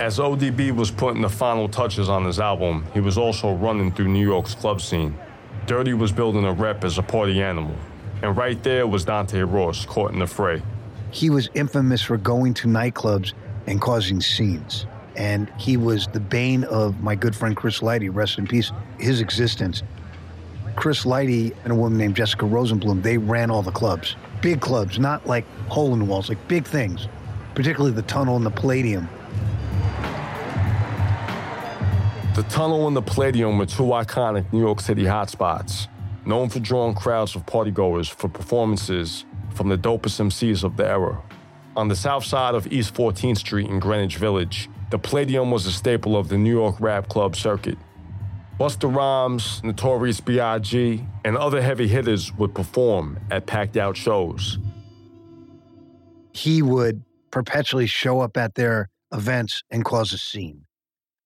As 0.00 0.20
ODB 0.20 0.70
was 0.70 0.92
putting 0.92 1.22
the 1.22 1.28
final 1.28 1.68
touches 1.68 2.08
on 2.08 2.24
his 2.24 2.38
album, 2.38 2.86
he 2.94 3.00
was 3.00 3.18
also 3.18 3.54
running 3.54 3.90
through 3.90 4.06
New 4.06 4.24
York's 4.24 4.54
club 4.54 4.80
scene. 4.80 5.18
Dirty 5.66 5.92
was 5.92 6.12
building 6.12 6.44
a 6.44 6.52
rep 6.52 6.84
as 6.84 6.98
a 6.98 7.02
party 7.02 7.42
animal, 7.42 7.74
and 8.22 8.36
right 8.36 8.62
there 8.62 8.86
was 8.86 9.04
Dante 9.04 9.40
Ross 9.40 9.84
caught 9.86 10.12
in 10.12 10.20
the 10.20 10.26
fray. 10.26 10.62
He 11.10 11.30
was 11.30 11.50
infamous 11.54 12.00
for 12.00 12.16
going 12.16 12.54
to 12.54 12.68
nightclubs 12.68 13.32
and 13.66 13.80
causing 13.80 14.20
scenes. 14.20 14.86
And 15.16 15.50
he 15.58 15.76
was 15.76 16.06
the 16.06 16.20
bane 16.20 16.62
of 16.64 17.02
my 17.02 17.16
good 17.16 17.34
friend 17.34 17.56
Chris 17.56 17.80
Lighty, 17.80 18.08
rest 18.14 18.38
in 18.38 18.46
peace, 18.46 18.70
his 19.00 19.20
existence. 19.20 19.82
Chris 20.76 21.04
Lighty 21.04 21.52
and 21.64 21.72
a 21.72 21.74
woman 21.74 21.98
named 21.98 22.14
Jessica 22.14 22.44
Rosenblum, 22.44 23.02
they 23.02 23.18
ran 23.18 23.50
all 23.50 23.62
the 23.62 23.72
clubs. 23.72 24.14
Big 24.42 24.60
clubs, 24.60 25.00
not 25.00 25.26
like 25.26 25.44
hole 25.68 25.92
in 25.92 25.98
the 25.98 26.04
walls, 26.04 26.28
like 26.28 26.46
big 26.46 26.64
things, 26.64 27.08
particularly 27.56 27.92
the 27.92 28.02
tunnel 28.02 28.36
and 28.36 28.46
the 28.46 28.50
palladium. 28.50 29.08
The 32.38 32.44
tunnel 32.44 32.86
and 32.86 32.96
the 32.96 33.02
Palladium 33.02 33.58
were 33.58 33.66
two 33.66 33.82
iconic 33.82 34.52
New 34.52 34.60
York 34.60 34.80
City 34.80 35.02
hotspots, 35.02 35.88
known 36.24 36.48
for 36.48 36.60
drawing 36.60 36.94
crowds 36.94 37.34
of 37.34 37.44
partygoers 37.46 38.08
for 38.08 38.28
performances 38.28 39.24
from 39.54 39.68
the 39.68 39.76
dopest 39.76 40.20
MCs 40.20 40.62
of 40.62 40.76
the 40.76 40.88
era. 40.88 41.20
On 41.74 41.88
the 41.88 41.96
south 41.96 42.24
side 42.24 42.54
of 42.54 42.72
East 42.72 42.94
14th 42.94 43.38
Street 43.38 43.68
in 43.68 43.80
Greenwich 43.80 44.18
Village, 44.18 44.70
the 44.92 45.00
Palladium 45.00 45.50
was 45.50 45.66
a 45.66 45.72
staple 45.72 46.16
of 46.16 46.28
the 46.28 46.38
New 46.38 46.52
York 46.52 46.76
rap 46.78 47.08
club 47.08 47.34
circuit. 47.34 47.76
Busta 48.56 48.88
Rhymes, 48.88 49.60
Notorious 49.64 50.20
B.I.G., 50.20 51.04
and 51.24 51.36
other 51.36 51.60
heavy 51.60 51.88
hitters 51.88 52.32
would 52.34 52.54
perform 52.54 53.18
at 53.32 53.46
packed 53.46 53.76
out 53.76 53.96
shows. 53.96 54.58
He 56.34 56.62
would 56.62 57.02
perpetually 57.32 57.88
show 57.88 58.20
up 58.20 58.36
at 58.36 58.54
their 58.54 58.90
events 59.10 59.64
and 59.72 59.84
cause 59.84 60.12
a 60.12 60.18
scene 60.18 60.66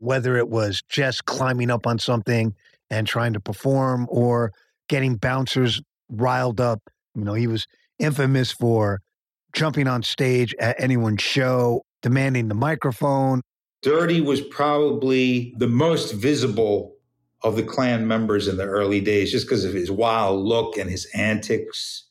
whether 0.03 0.37
it 0.37 0.49
was 0.49 0.83
just 0.89 1.27
climbing 1.27 1.71
up 1.71 1.87
on 1.87 1.97
something 1.97 2.53
and 2.91 3.07
trying 3.07 3.33
to 3.33 3.39
perform 3.39 4.09
or 4.11 4.53
getting 4.89 5.15
bouncers 5.15 5.81
riled 6.11 6.61
up. 6.61 6.81
You 7.15 7.23
know, 7.23 7.35
he 7.35 7.47
was 7.47 7.69
infamous 8.01 8.51
for 8.51 9.01
jumping 9.55 9.87
on 9.87 10.03
stage 10.03 10.57
at 10.59 10.81
anyone's 10.81 11.23
show, 11.23 11.85
demanding 12.03 12.49
the 12.49 12.55
microphone. 12.55 13.43
Dirty 13.83 14.21
was 14.21 14.41
probably 14.41 15.55
the 15.59 15.69
most 15.69 16.15
visible 16.15 16.97
of 17.45 17.55
the 17.55 17.63
Clan 17.63 18.09
members 18.09 18.49
in 18.49 18.57
the 18.57 18.65
early 18.65 19.01
days 19.01 19.31
just 19.31 19.47
because 19.47 19.65
of 19.65 19.73
his 19.73 19.91
wild 19.91 20.45
look 20.45 20.77
and 20.77 20.91
his 20.91 21.07
antics. 21.15 22.09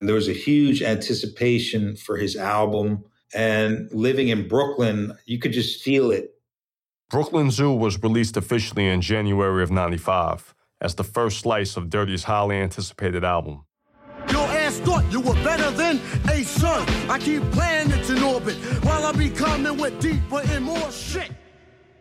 There 0.00 0.14
was 0.14 0.28
a 0.28 0.32
huge 0.32 0.82
anticipation 0.82 1.96
for 1.96 2.16
his 2.16 2.34
album. 2.34 3.04
And 3.34 3.90
living 3.92 4.28
in 4.28 4.48
Brooklyn, 4.48 5.18
you 5.26 5.38
could 5.38 5.52
just 5.52 5.82
feel 5.82 6.10
it 6.10 6.30
Brooklyn 7.08 7.52
Zoo 7.52 7.72
was 7.72 8.02
released 8.02 8.36
officially 8.36 8.88
in 8.88 9.00
January 9.00 9.62
of 9.62 9.70
95 9.70 10.52
as 10.80 10.96
the 10.96 11.04
first 11.04 11.38
slice 11.38 11.76
of 11.76 11.88
Dirty's 11.88 12.24
highly 12.24 12.56
anticipated 12.56 13.22
album. 13.22 13.64
Your 14.28 14.48
ass 14.48 14.80
thought 14.80 15.04
you 15.12 15.20
were 15.20 15.34
better 15.34 15.70
than 15.70 16.00
a. 16.28 16.44
I 17.08 17.18
keep 17.20 17.42
in 18.10 18.22
orbit 18.24 18.56
while 18.84 19.06
I 19.06 19.12
be 19.12 19.30
coming 19.30 19.76
with 19.76 20.00
deeper 20.00 20.40
and 20.46 20.64
more 20.64 20.90
shit. 20.90 21.30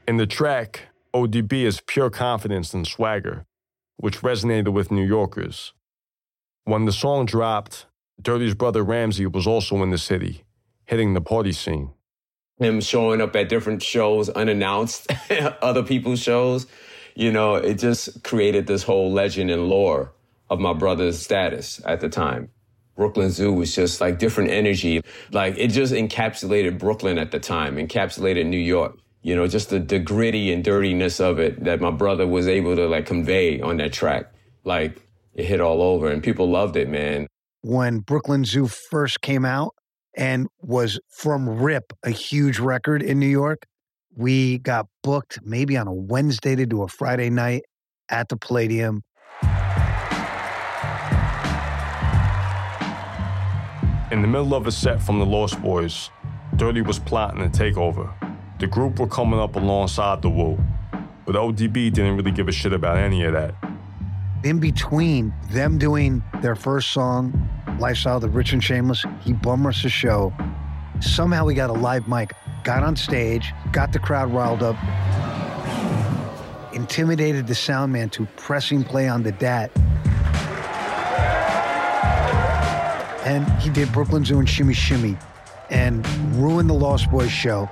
In 0.07 0.17
the 0.17 0.25
track, 0.25 0.87
ODB 1.13 1.53
is 1.53 1.81
pure 1.85 2.09
confidence 2.09 2.73
and 2.73 2.87
swagger, 2.87 3.45
which 3.97 4.21
resonated 4.21 4.73
with 4.73 4.89
New 4.89 5.05
Yorkers. 5.05 5.73
When 6.63 6.85
the 6.85 6.91
song 6.91 7.27
dropped, 7.27 7.85
Dirty's 8.19 8.55
brother 8.55 8.83
Ramsey 8.83 9.27
was 9.27 9.45
also 9.45 9.83
in 9.83 9.91
the 9.91 9.99
city, 9.99 10.45
hitting 10.85 11.13
the 11.13 11.21
party 11.21 11.51
scene 11.51 11.91
him 12.57 12.81
showing 12.81 13.21
up 13.21 13.35
at 13.35 13.49
different 13.49 13.83
shows 13.83 14.29
unannounced, 14.29 15.11
other 15.61 15.83
people's 15.83 16.21
shows. 16.21 16.67
You 17.15 17.31
know, 17.31 17.55
it 17.55 17.75
just 17.75 18.23
created 18.23 18.67
this 18.67 18.83
whole 18.83 19.11
legend 19.11 19.49
and 19.49 19.67
lore 19.67 20.11
of 20.49 20.59
my 20.59 20.73
brother's 20.73 21.21
status 21.21 21.81
at 21.85 22.01
the 22.01 22.09
time. 22.09 22.49
Brooklyn 22.95 23.29
Zoo 23.29 23.51
was 23.51 23.75
just 23.75 23.99
like 23.99 24.19
different 24.19 24.51
energy. 24.51 25.01
Like 25.31 25.55
it 25.57 25.69
just 25.69 25.93
encapsulated 25.93 26.77
Brooklyn 26.77 27.17
at 27.17 27.31
the 27.31 27.39
time, 27.39 27.75
encapsulated 27.75 28.45
New 28.45 28.57
York. 28.57 28.97
You 29.21 29.35
know, 29.35 29.47
just 29.47 29.69
the, 29.69 29.79
the 29.79 29.99
gritty 29.99 30.53
and 30.53 30.63
dirtiness 30.63 31.19
of 31.19 31.39
it 31.39 31.63
that 31.63 31.81
my 31.81 31.91
brother 31.91 32.27
was 32.27 32.47
able 32.47 32.75
to 32.75 32.87
like 32.87 33.05
convey 33.05 33.59
on 33.59 33.77
that 33.77 33.91
track. 33.91 34.31
Like 34.63 35.01
it 35.33 35.45
hit 35.45 35.59
all 35.59 35.81
over 35.81 36.09
and 36.09 36.23
people 36.23 36.49
loved 36.49 36.77
it, 36.77 36.87
man. 36.87 37.27
When 37.61 37.99
Brooklyn 37.99 38.45
Zoo 38.45 38.67
first 38.67 39.21
came 39.21 39.43
out, 39.43 39.73
and 40.15 40.47
was 40.61 40.99
from 41.09 41.47
Rip, 41.49 41.93
a 42.03 42.09
huge 42.09 42.59
record 42.59 43.03
in 43.03 43.19
New 43.19 43.27
York. 43.27 43.65
We 44.15 44.59
got 44.59 44.87
booked 45.03 45.39
maybe 45.43 45.77
on 45.77 45.87
a 45.87 45.93
Wednesday 45.93 46.55
to 46.55 46.65
do 46.65 46.83
a 46.83 46.87
Friday 46.87 47.29
night 47.29 47.63
at 48.09 48.29
the 48.29 48.37
Palladium. 48.37 49.03
In 54.11 54.21
the 54.21 54.27
middle 54.27 54.53
of 54.53 54.67
a 54.67 54.71
set 54.71 55.01
from 55.01 55.19
the 55.19 55.25
Lost 55.25 55.55
Boyz, 55.55 56.09
Dirty 56.55 56.81
was 56.81 56.99
plotting 56.99 57.41
a 57.41 57.49
takeover. 57.49 58.13
The 58.59 58.67
group 58.67 58.99
were 58.99 59.07
coming 59.07 59.39
up 59.39 59.57
alongside 59.57 60.21
the 60.21 60.29
Wu, 60.29 60.57
but 61.25 61.35
ODB 61.35 61.91
didn't 61.91 62.15
really 62.15 62.31
give 62.31 62.47
a 62.47 62.51
shit 62.53 62.71
about 62.71 62.97
any 62.97 63.25
of 63.25 63.33
that. 63.33 63.55
In 64.45 64.59
between 64.59 65.33
them 65.49 65.77
doing 65.77 66.23
their 66.41 66.55
first 66.55 66.91
song 66.91 67.49
Lifestyle, 67.79 68.17
of 68.17 68.21
the 68.21 68.29
Rich 68.29 68.53
and 68.53 68.63
Shameless. 68.63 69.05
He 69.21 69.33
bum 69.33 69.65
us 69.65 69.83
a 69.83 69.89
show. 69.89 70.33
Somehow 71.01 71.45
we 71.45 71.53
got 71.53 71.69
a 71.69 71.73
live 71.73 72.07
mic, 72.07 72.33
got 72.63 72.83
on 72.83 72.95
stage, 72.95 73.53
got 73.71 73.91
the 73.91 73.99
crowd 73.99 74.33
riled 74.33 74.63
up, 74.63 74.75
intimidated 76.73 77.47
the 77.47 77.55
sound 77.55 77.91
man 77.91 78.09
to 78.11 78.25
pressing 78.37 78.83
play 78.83 79.07
on 79.07 79.23
the 79.23 79.31
DAT. 79.33 79.71
And 83.25 83.49
he 83.61 83.69
did 83.69 83.91
Brooklyn 83.91 84.23
Zoo 84.23 84.39
and 84.39 84.47
Shimmy 84.47 84.73
Shimmy 84.73 85.17
and 85.69 86.05
ruined 86.35 86.69
the 86.69 86.75
Lost 86.75 87.09
Boyz 87.09 87.29
show. 87.29 87.69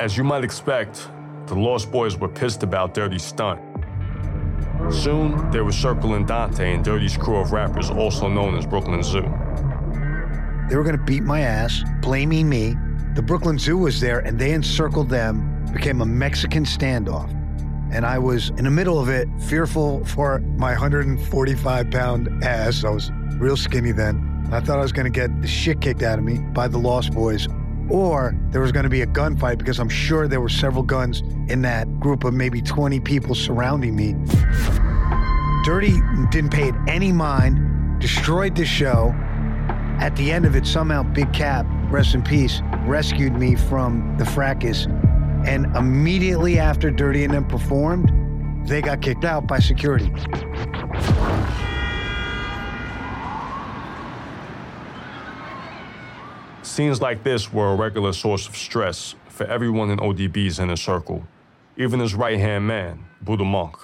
As 0.00 0.16
you 0.16 0.24
might 0.24 0.44
expect, 0.44 1.08
The 1.46 1.54
Lost 1.54 1.92
Boyz 1.92 2.18
were 2.18 2.28
pissed 2.28 2.62
about 2.62 2.94
Dirty 2.94 3.18
stunt. 3.18 3.69
Soon, 4.92 5.50
they 5.50 5.60
were 5.60 5.72
circling 5.72 6.26
Dante 6.26 6.74
and 6.74 6.84
Dirty's 6.84 7.16
crew 7.16 7.36
of 7.36 7.52
rappers, 7.52 7.90
also 7.90 8.28
known 8.28 8.56
as 8.56 8.66
Brooklyn 8.66 9.02
Zoo. 9.02 9.22
They 10.68 10.76
were 10.76 10.84
going 10.84 10.96
to 10.96 11.04
beat 11.04 11.22
my 11.22 11.40
ass, 11.40 11.82
blaming 12.00 12.48
me. 12.48 12.76
The 13.14 13.22
Brooklyn 13.22 13.58
Zoo 13.58 13.78
was 13.78 14.00
there, 14.00 14.20
and 14.20 14.38
they 14.38 14.52
encircled 14.52 15.08
them, 15.08 15.64
became 15.72 16.00
a 16.00 16.06
Mexican 16.06 16.64
standoff. 16.64 17.30
And 17.92 18.06
I 18.06 18.18
was 18.18 18.50
in 18.50 18.64
the 18.64 18.70
middle 18.70 19.00
of 19.00 19.08
it, 19.08 19.28
fearful 19.40 20.04
for 20.04 20.38
my 20.56 20.70
145 20.70 21.90
pound 21.90 22.44
ass. 22.44 22.84
I 22.84 22.90
was 22.90 23.10
real 23.38 23.56
skinny 23.56 23.90
then. 23.90 24.48
I 24.52 24.60
thought 24.60 24.78
I 24.78 24.82
was 24.82 24.92
going 24.92 25.12
to 25.12 25.20
get 25.20 25.42
the 25.42 25.48
shit 25.48 25.80
kicked 25.80 26.02
out 26.02 26.18
of 26.18 26.24
me 26.24 26.38
by 26.38 26.68
the 26.68 26.78
Lost 26.78 27.12
Boyz, 27.12 27.48
or 27.90 28.34
there 28.50 28.60
was 28.60 28.72
going 28.72 28.84
to 28.84 28.90
be 28.90 29.02
a 29.02 29.06
gunfight 29.06 29.58
because 29.58 29.78
I'm 29.78 29.88
sure 29.88 30.28
there 30.28 30.40
were 30.40 30.48
several 30.48 30.82
guns 30.82 31.20
in 31.48 31.62
that 31.62 32.00
group 32.00 32.24
of 32.24 32.32
maybe 32.32 32.62
20 32.62 33.00
people 33.00 33.34
surrounding 33.34 33.96
me. 33.96 34.14
Dirty 35.64 36.00
didn't 36.30 36.50
pay 36.50 36.68
it 36.68 36.74
any 36.88 37.12
mind, 37.12 38.00
destroyed 38.00 38.56
the 38.56 38.64
show. 38.64 39.14
At 39.98 40.16
the 40.16 40.32
end 40.32 40.46
of 40.46 40.56
it, 40.56 40.66
somehow 40.66 41.02
Big 41.02 41.32
Kap, 41.32 41.66
rest 41.90 42.14
in 42.14 42.22
peace, 42.22 42.62
rescued 42.86 43.34
me 43.34 43.56
from 43.56 44.14
the 44.16 44.24
fracas. 44.24 44.86
And 45.44 45.66
immediately 45.76 46.58
after 46.58 46.90
Dirty 46.90 47.24
and 47.24 47.34
them 47.34 47.46
performed, 47.46 48.10
they 48.66 48.80
got 48.80 49.02
kicked 49.02 49.24
out 49.24 49.46
by 49.46 49.58
security. 49.58 50.10
Scenes 56.80 57.02
like 57.02 57.24
this 57.24 57.52
were 57.52 57.72
a 57.72 57.74
regular 57.74 58.14
source 58.14 58.48
of 58.48 58.56
stress 58.56 59.14
for 59.28 59.44
everyone 59.44 59.90
in 59.90 59.98
ODB's 59.98 60.58
inner 60.58 60.76
circle, 60.76 61.22
even 61.76 62.00
his 62.00 62.14
right 62.14 62.38
hand 62.38 62.66
man, 62.66 63.04
Buddha 63.20 63.44
Monk. 63.44 63.76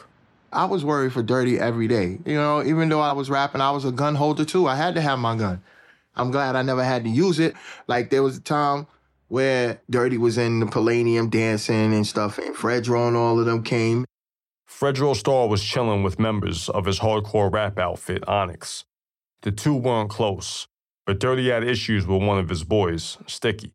I 0.51 0.65
was 0.65 0.83
worried 0.83 1.13
for 1.13 1.23
Dirty 1.23 1.59
every 1.59 1.89
day. 1.89 2.19
You 2.25 2.37
know, 2.37 2.63
even 2.63 2.89
though 2.89 3.03
I 3.03 3.13
was 3.13 3.29
rapping, 3.29 3.61
I 3.61 3.71
was 3.71 3.85
a 3.85 3.93
gun 3.93 4.15
holder 4.15 4.47
too. 4.47 4.67
I 4.67 4.77
had 4.77 4.95
to 4.95 5.03
have 5.03 5.19
my 5.19 5.37
gun. 5.37 5.63
I'm 6.15 6.31
glad 6.31 6.57
I 6.57 6.63
never 6.63 6.83
had 6.83 7.05
to 7.05 7.11
use 7.11 7.39
it. 7.39 7.55
Like 7.87 8.09
there 8.09 8.23
was 8.23 8.39
a 8.39 8.41
time 8.41 8.87
where 9.29 9.79
Dirty 9.91 10.17
was 10.17 10.39
in 10.39 10.61
the 10.61 10.67
Palladium 10.67 11.29
dancing 11.29 11.93
and 11.93 12.07
stuff, 12.07 12.39
and 12.39 12.57
Fredro 12.57 13.09
and 13.09 13.15
all 13.15 13.39
of 13.39 13.45
them 13.45 13.63
came. 13.63 14.07
Fredro 14.67 15.15
Starr 15.15 15.49
was 15.49 15.63
chilling 15.63 16.03
with 16.03 16.19
members 16.19 16.71
of 16.71 16.87
his 16.87 17.01
hardcore 17.01 17.53
rap 17.53 17.79
outfit, 17.79 18.27
Onyx. 18.27 18.87
The 19.43 19.53
two 19.53 19.75
weren't 19.75 20.09
close, 20.09 20.67
but 21.07 21.21
Dirty 21.21 21.49
had 21.49 21.65
issues 21.65 22.07
with 22.07 22.23
one 22.23 22.39
of 22.39 22.49
his 22.49 22.65
boys, 22.65 23.17
Sticky. 23.27 23.73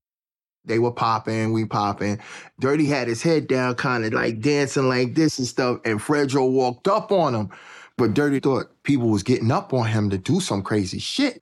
They 0.63 0.77
were 0.77 0.91
popping, 0.91 1.53
we 1.53 1.65
popping. 1.65 2.19
Dirty 2.59 2.85
had 2.85 3.07
his 3.07 3.23
head 3.23 3.47
down, 3.47 3.75
kind 3.75 4.05
of 4.05 4.13
like 4.13 4.41
dancing 4.41 4.87
like 4.87 5.15
this 5.15 5.39
and 5.39 5.47
stuff, 5.47 5.79
and 5.85 5.99
Fredro 5.99 6.51
walked 6.51 6.87
up 6.87 7.11
on 7.11 7.33
him. 7.33 7.49
But 7.97 8.13
Dirty 8.13 8.39
thought 8.39 8.71
people 8.83 9.09
was 9.09 9.23
getting 9.23 9.51
up 9.51 9.73
on 9.73 9.87
him 9.87 10.09
to 10.11 10.17
do 10.17 10.39
some 10.39 10.61
crazy 10.61 10.99
shit. 10.99 11.41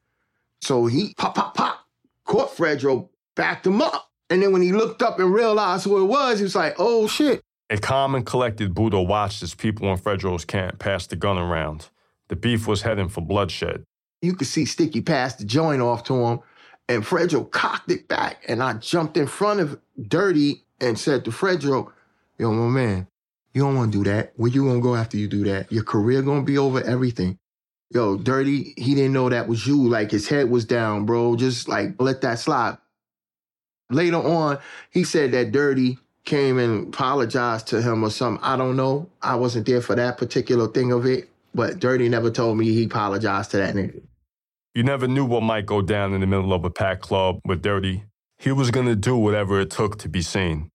So 0.62 0.86
he 0.86 1.14
pop, 1.18 1.36
pop, 1.36 1.54
pop, 1.56 1.86
caught 2.26 2.56
Fredro, 2.56 3.10
backed 3.36 3.68
him 3.68 3.82
up. 3.82 4.10
And 4.30 4.42
then 4.44 4.54
when 4.54 4.62
he 4.62 4.72
looked 4.72 5.02
up 5.02 5.20
and 5.20 5.34
realized 5.34 5.86
who 5.86 6.02
it 6.02 6.06
was, 6.08 6.40
he 6.40 6.44
was 6.44 6.56
like, 6.56 6.76
oh 6.78 7.08
shit. 7.08 7.42
A 7.70 7.78
calm 7.78 8.16
and 8.16 8.26
collected 8.26 8.74
Buddha 8.74 9.02
watched 9.02 9.44
as 9.44 9.54
people 9.54 9.92
in 9.92 9.98
Fredro's 9.98 10.46
camp 10.46 10.80
passed 10.80 11.10
the 11.10 11.16
gun 11.16 11.38
around. 11.38 11.90
The 12.30 12.36
beef 12.36 12.68
was 12.68 12.84
heading 12.84 13.10
for 13.10 13.22
bloodshed. 13.22 13.84
You 14.22 14.36
could 14.36 14.48
see 14.48 14.66
Sticky 14.66 15.02
pass 15.02 15.36
the 15.36 15.46
joint 15.46 15.82
off 15.82 16.04
to 16.06 16.14
him, 16.14 16.40
and 16.88 17.04
Fredro 17.04 17.50
cocked 17.50 17.92
it 17.92 18.08
back. 18.08 18.44
And 18.48 18.62
I 18.62 18.74
jumped 18.74 19.18
in 19.18 19.28
front 19.28 19.60
of 19.60 19.80
Dirty 20.02 20.64
and 20.82 21.00
said 21.00 21.26
to 21.26 21.32
Fredro, 21.32 21.92
Yo, 22.38 22.52
my 22.52 22.68
man, 22.68 23.08
you 23.54 23.62
don't 23.62 23.76
want 23.76 23.92
to 23.92 24.04
do 24.04 24.10
that. 24.10 24.34
Where 24.36 24.52
you 24.52 24.66
gonna 24.66 24.82
go 24.82 24.96
after 24.96 25.18
you 25.18 25.28
do 25.28 25.44
that? 25.46 25.72
Your 25.72 25.84
career 25.84 26.22
gonna 26.22 26.44
be 26.44 26.58
over 26.58 26.82
everything. 26.84 27.38
Yo, 27.92 28.18
Dirty, 28.18 28.74
he 28.78 28.94
didn't 28.94 29.14
know 29.14 29.30
that 29.30 29.48
was 29.48 29.66
you. 29.66 29.88
Like 29.88 30.12
his 30.12 30.28
head 30.28 30.50
was 30.50 30.66
down, 30.66 31.06
bro. 31.06 31.36
Just 31.36 31.68
like 31.68 31.96
let 32.00 32.22
that 32.22 32.40
slide. 32.40 32.78
Later 33.90 34.18
on, 34.18 34.60
he 34.92 35.04
said 35.04 35.32
that 35.32 35.52
Dirty 35.52 35.98
came 36.26 36.60
and 36.60 36.94
apologized 36.94 37.68
to 37.68 37.82
him 37.82 38.04
or 38.04 38.12
something. 38.12 38.44
I 38.44 38.56
don't 38.56 38.76
know. 38.76 39.10
I 39.22 39.36
wasn't 39.36 39.66
there 39.66 39.82
for 39.82 39.96
that 39.96 40.18
particular 40.18 40.68
thing 40.68 40.92
of 40.92 41.06
it. 41.06 41.30
But 41.56 41.80
Dirty 41.80 42.08
never 42.10 42.30
told 42.30 42.58
me 42.58 42.72
he 42.72 42.84
apologized 42.86 43.52
to 43.52 43.58
that 43.58 43.74
nigga. 43.74 44.02
You 44.76 44.84
never 44.84 45.08
knew 45.08 45.26
what 45.26 45.42
might 45.42 45.66
go 45.66 45.82
down 45.82 46.14
in 46.14 46.22
the 46.22 46.28
middle 46.28 46.54
of 46.54 46.64
a 46.64 46.70
packed 46.70 47.02
club 47.02 47.40
with 47.44 47.62
Dirty. 47.62 48.04
He 48.38 48.52
was 48.52 48.72
gonna 48.72 48.96
do 48.96 49.18
whatever 49.18 49.60
it 49.60 49.72
took 49.72 49.98
to 50.00 50.10
be 50.10 50.22
seen. 50.22 50.70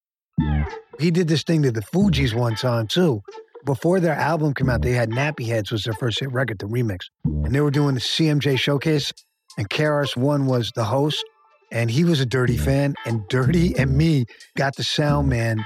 He 0.98 1.10
did 1.10 1.28
this 1.28 1.42
thing 1.42 1.62
to 1.62 1.70
the 1.70 1.80
Fugees 1.80 2.34
one 2.34 2.56
time 2.56 2.86
too. 2.86 3.22
Before 3.64 4.00
their 4.00 4.14
album 4.14 4.52
came 4.52 4.68
out, 4.68 4.82
they 4.82 4.92
had 4.92 5.10
Nappy 5.10 5.46
Heads 5.46 5.70
was 5.70 5.84
their 5.84 5.94
first 5.94 6.20
hit 6.20 6.30
record, 6.32 6.58
the 6.58 6.66
remix. 6.66 7.06
And 7.24 7.54
they 7.54 7.60
were 7.60 7.70
doing 7.70 7.94
the 7.94 8.00
CMJ 8.00 8.58
showcase, 8.58 9.12
and 9.56 9.70
KRS 9.70 10.16
One 10.16 10.46
was 10.46 10.70
the 10.74 10.84
host, 10.84 11.24
and 11.72 11.90
he 11.90 12.04
was 12.04 12.20
a 12.20 12.26
Dirty 12.26 12.58
fan, 12.58 12.94
and 13.06 13.26
Dirty 13.28 13.76
and 13.78 13.96
me 13.96 14.26
got 14.56 14.76
the 14.76 14.84
sound 14.84 15.28
man 15.28 15.64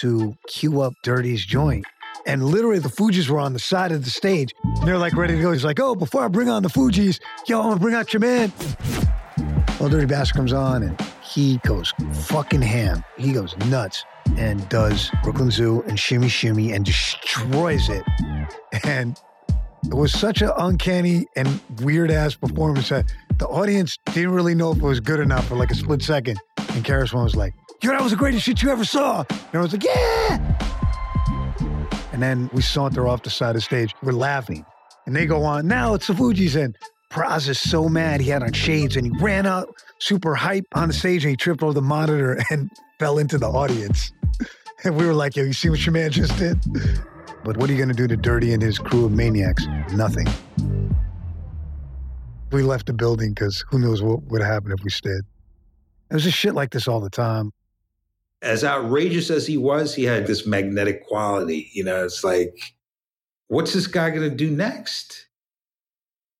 to 0.00 0.34
cue 0.48 0.80
up 0.80 0.94
Dirty's 1.04 1.44
joint. 1.44 1.84
And 2.26 2.44
literally, 2.44 2.80
the 2.80 2.88
Fugees 2.88 3.28
were 3.28 3.38
on 3.38 3.52
the 3.52 3.58
side 3.58 3.92
of 3.92 4.04
the 4.04 4.10
stage. 4.10 4.52
And 4.64 4.86
they're 4.86 4.98
like 4.98 5.14
ready 5.14 5.36
to 5.36 5.42
go. 5.42 5.52
He's 5.52 5.64
like, 5.64 5.80
"Oh, 5.80 5.94
before 5.94 6.24
I 6.24 6.28
bring 6.28 6.48
on 6.48 6.62
the 6.62 6.68
Fugees, 6.68 7.20
yo, 7.46 7.60
I'm 7.60 7.68
gonna 7.68 7.80
bring 7.80 7.94
out 7.94 8.12
your 8.12 8.20
man." 8.20 8.52
Well, 9.78 9.88
Dirty 9.88 10.06
Bastard 10.06 10.36
comes 10.36 10.52
on, 10.52 10.82
and 10.82 11.00
he 11.22 11.58
goes 11.58 11.92
fucking 12.12 12.62
ham. 12.62 13.04
He 13.16 13.32
goes 13.32 13.56
nuts 13.68 14.04
and 14.36 14.66
does 14.68 15.10
Brooklyn 15.22 15.50
Zoo 15.50 15.82
and 15.86 15.98
Shimmy 15.98 16.28
Shimmy 16.28 16.72
and 16.72 16.84
destroys 16.84 17.88
it. 17.88 18.02
And 18.84 19.20
it 19.84 19.94
was 19.94 20.12
such 20.12 20.42
an 20.42 20.50
uncanny 20.56 21.26
and 21.36 21.60
weird 21.82 22.10
ass 22.10 22.34
performance 22.34 22.88
that 22.88 23.04
the 23.38 23.46
audience 23.46 23.98
didn't 24.06 24.32
really 24.32 24.54
know 24.54 24.72
if 24.72 24.78
it 24.78 24.82
was 24.82 24.98
good 24.98 25.20
enough 25.20 25.46
for 25.46 25.54
like 25.56 25.70
a 25.70 25.74
split 25.74 26.02
second. 26.02 26.40
And 26.56 26.84
KRS 26.84 27.12
One 27.12 27.24
was 27.24 27.36
like, 27.36 27.54
Yo, 27.82 27.90
that 27.90 28.02
was 28.02 28.12
the 28.12 28.16
greatest 28.16 28.44
shit 28.44 28.62
you 28.62 28.70
ever 28.70 28.84
saw. 28.84 29.24
And 29.28 29.54
I 29.54 29.60
was 29.60 29.72
like, 29.72 29.84
Yeah. 29.84 30.75
And 32.16 32.22
then 32.22 32.48
we 32.54 32.62
saunter 32.62 33.06
off 33.06 33.24
the 33.24 33.28
side 33.28 33.50
of 33.50 33.56
the 33.56 33.60
stage. 33.60 33.94
We're 34.02 34.12
laughing. 34.12 34.64
And 35.04 35.14
they 35.14 35.26
go 35.26 35.44
on, 35.44 35.68
now 35.68 35.92
it's 35.92 36.06
the 36.06 36.14
Fugees. 36.14 36.58
And 36.58 36.74
Pras 37.10 37.46
is 37.46 37.60
so 37.60 37.90
mad. 37.90 38.22
He 38.22 38.30
had 38.30 38.42
on 38.42 38.54
shades 38.54 38.96
and 38.96 39.04
he 39.04 39.22
ran 39.22 39.44
out 39.44 39.68
super 39.98 40.34
hype 40.34 40.64
on 40.74 40.88
the 40.88 40.94
stage 40.94 41.24
and 41.24 41.30
he 41.30 41.36
tripped 41.36 41.62
over 41.62 41.74
the 41.74 41.82
monitor 41.82 42.42
and 42.50 42.70
fell 42.98 43.18
into 43.18 43.36
the 43.36 43.48
audience. 43.48 44.12
And 44.84 44.94
we 44.94 45.06
were 45.06 45.14
like, 45.14 45.34
yo, 45.36 45.42
you 45.42 45.54
see 45.54 45.70
what 45.70 45.84
your 45.84 45.94
man 45.94 46.10
just 46.10 46.38
did? 46.38 46.58
But 47.42 47.56
what 47.56 47.68
are 47.68 47.72
you 47.72 47.78
going 47.78 47.88
to 47.88 47.94
do 47.94 48.06
to 48.06 48.16
Dirty 48.16 48.52
and 48.52 48.62
his 48.62 48.78
crew 48.78 49.06
of 49.06 49.12
maniacs? 49.12 49.66
Nothing. 49.94 50.26
We 52.52 52.62
left 52.62 52.86
the 52.86 52.92
building 52.92 53.30
because 53.30 53.64
who 53.68 53.78
knows 53.78 54.02
what 54.02 54.22
would 54.24 54.42
happen 54.42 54.72
if 54.72 54.84
we 54.84 54.90
stayed. 54.90 55.22
It 56.10 56.14
was 56.14 56.24
just 56.24 56.36
shit 56.36 56.54
like 56.54 56.70
this 56.70 56.86
all 56.86 57.00
the 57.00 57.10
time. 57.10 57.52
As 58.42 58.64
outrageous 58.64 59.30
as 59.30 59.46
he 59.46 59.56
was, 59.56 59.94
he 59.94 60.04
had 60.04 60.26
this 60.26 60.46
magnetic 60.46 61.06
quality. 61.06 61.70
You 61.72 61.84
know, 61.84 62.04
it's 62.04 62.22
like, 62.22 62.74
what's 63.48 63.72
this 63.72 63.86
guy 63.86 64.10
going 64.10 64.28
to 64.28 64.36
do 64.36 64.50
next? 64.50 65.28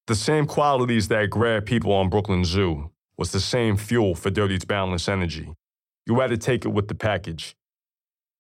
The 0.07 0.15
same 0.15 0.47
qualities 0.47 1.09
that 1.09 1.31
grabbed 1.31 1.67
people 1.67 1.93
on 1.93 2.09
Brooklyn 2.09 2.45
Zoo 2.45 2.91
was 3.19 3.33
the 3.33 3.41
same 3.41 3.77
fuel 3.77 4.15
for 4.15 4.31
Dirty's 4.31 4.65
boundless 4.65 5.09
energy. 5.09 5.53
You 6.07 6.21
had 6.21 6.31
to 6.31 6.37
take 6.37 6.65
it 6.65 6.69
with 6.69 6.89
the 6.89 6.95
package. 6.95 7.57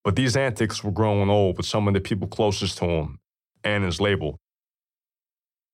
But 0.04 0.14
these 0.14 0.36
antics 0.36 0.84
were 0.84 0.92
growing 0.92 1.28
old 1.28 1.56
with 1.56 1.66
some 1.66 1.88
of 1.88 1.94
the 1.94 2.00
people 2.00 2.28
closest 2.28 2.78
to 2.78 2.84
him 2.84 3.18
and 3.64 3.84
his 3.84 4.00
label. 4.00 4.38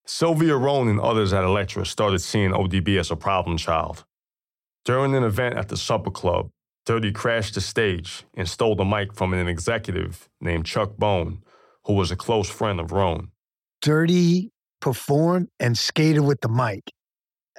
Sylvia 0.06 0.56
Rhone 0.56 0.88
and 0.88 0.98
others 0.98 1.32
at 1.32 1.44
Elektra 1.44 1.84
started 1.84 2.20
seeing 2.20 2.50
ODB 2.50 2.98
as 2.98 3.10
a 3.10 3.16
problem 3.16 3.58
child. 3.58 4.04
During 4.84 5.14
an 5.14 5.22
event 5.22 5.56
at 5.56 5.68
the 5.68 5.76
Supper 5.76 6.10
Club, 6.10 6.50
Dirty 6.84 7.12
crashed 7.12 7.54
the 7.54 7.60
stage 7.60 8.24
and 8.34 8.48
stole 8.48 8.74
the 8.74 8.84
mic 8.84 9.14
from 9.14 9.32
an 9.32 9.46
executive 9.46 10.28
named 10.40 10.66
Chuck 10.66 10.96
Bone, 10.96 11.42
who 11.84 11.94
was 11.94 12.10
a 12.10 12.16
close 12.16 12.50
friend 12.50 12.80
of 12.80 12.90
Rhone. 12.90 13.30
Dirty 13.80 14.50
performed 14.80 15.48
and 15.60 15.78
skated 15.78 16.22
with 16.22 16.40
the 16.40 16.48
mic. 16.48 16.92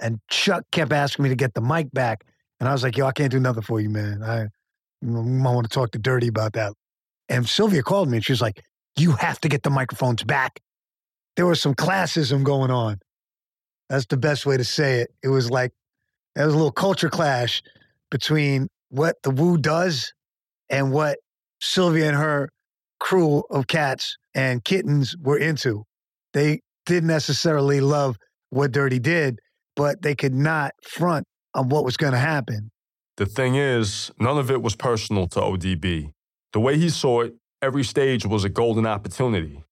And 0.01 0.19
Chuck 0.29 0.63
kept 0.71 0.91
asking 0.91 1.23
me 1.23 1.29
to 1.29 1.35
get 1.35 1.53
the 1.53 1.61
mic 1.61 1.91
back. 1.91 2.25
And 2.59 2.67
I 2.67 2.73
was 2.73 2.83
like, 2.83 2.97
yo, 2.97 3.05
I 3.05 3.11
can't 3.11 3.31
do 3.31 3.39
nothing 3.39 3.63
for 3.63 3.79
you, 3.79 3.89
man. 3.89 4.23
I, 4.23 4.47
might 5.01 5.53
want 5.53 5.69
to 5.69 5.73
talk 5.73 5.91
to 5.91 5.99
Dirty 5.99 6.27
about 6.27 6.53
that. 6.53 6.73
And 7.27 7.47
Sylvia 7.47 7.83
called 7.83 8.09
me 8.09 8.17
and 8.17 8.25
she 8.25 8.31
was 8.31 8.41
like, 8.41 8.63
you 8.97 9.13
have 9.13 9.39
to 9.41 9.49
get 9.49 9.63
the 9.63 9.69
microphones 9.69 10.23
back. 10.23 10.61
There 11.35 11.45
was 11.45 11.61
some 11.61 11.73
classism 11.73 12.43
going 12.43 12.71
on. 12.71 12.99
That's 13.89 14.05
the 14.05 14.17
best 14.17 14.45
way 14.45 14.55
to 14.55 14.63
say 14.63 15.01
it. 15.01 15.11
It 15.23 15.27
was 15.29 15.49
like, 15.49 15.71
there 16.35 16.45
was 16.45 16.53
a 16.53 16.57
little 16.57 16.71
culture 16.71 17.09
clash 17.09 17.61
between 18.11 18.69
what 18.93 19.15
the 19.23 19.31
Wu 19.31 19.57
does 19.57 20.13
and 20.69 20.91
what 20.91 21.17
Sylvia 21.59 22.09
and 22.09 22.15
her 22.15 22.49
crew 22.99 23.43
of 23.49 23.65
cats 23.65 24.15
and 24.35 24.63
kittens 24.63 25.15
were 25.19 25.37
into. 25.37 25.83
They 26.33 26.59
didn't 26.85 27.07
necessarily 27.07 27.81
love 27.81 28.17
what 28.51 28.71
Dirty 28.71 28.99
did, 28.99 29.39
but 29.75 30.03
they 30.03 30.13
could 30.13 30.35
not 30.35 30.73
front 30.87 31.25
on 31.55 31.69
what 31.69 31.83
was 31.83 31.97
going 31.97 32.13
to 32.13 32.19
happen. 32.19 32.69
The 33.17 33.25
thing 33.25 33.55
is, 33.55 34.11
none 34.19 34.37
of 34.37 34.51
it 34.51 34.61
was 34.61 34.75
personal 34.75 35.27
to 35.29 35.39
ODB. 35.39 36.11
The 36.53 36.59
way 36.59 36.77
he 36.77 36.89
saw 36.89 37.21
it, 37.21 37.33
every 37.63 37.83
stage 37.83 38.27
was 38.27 38.43
a 38.43 38.49
golden 38.49 38.85
opportunity. 38.85 39.63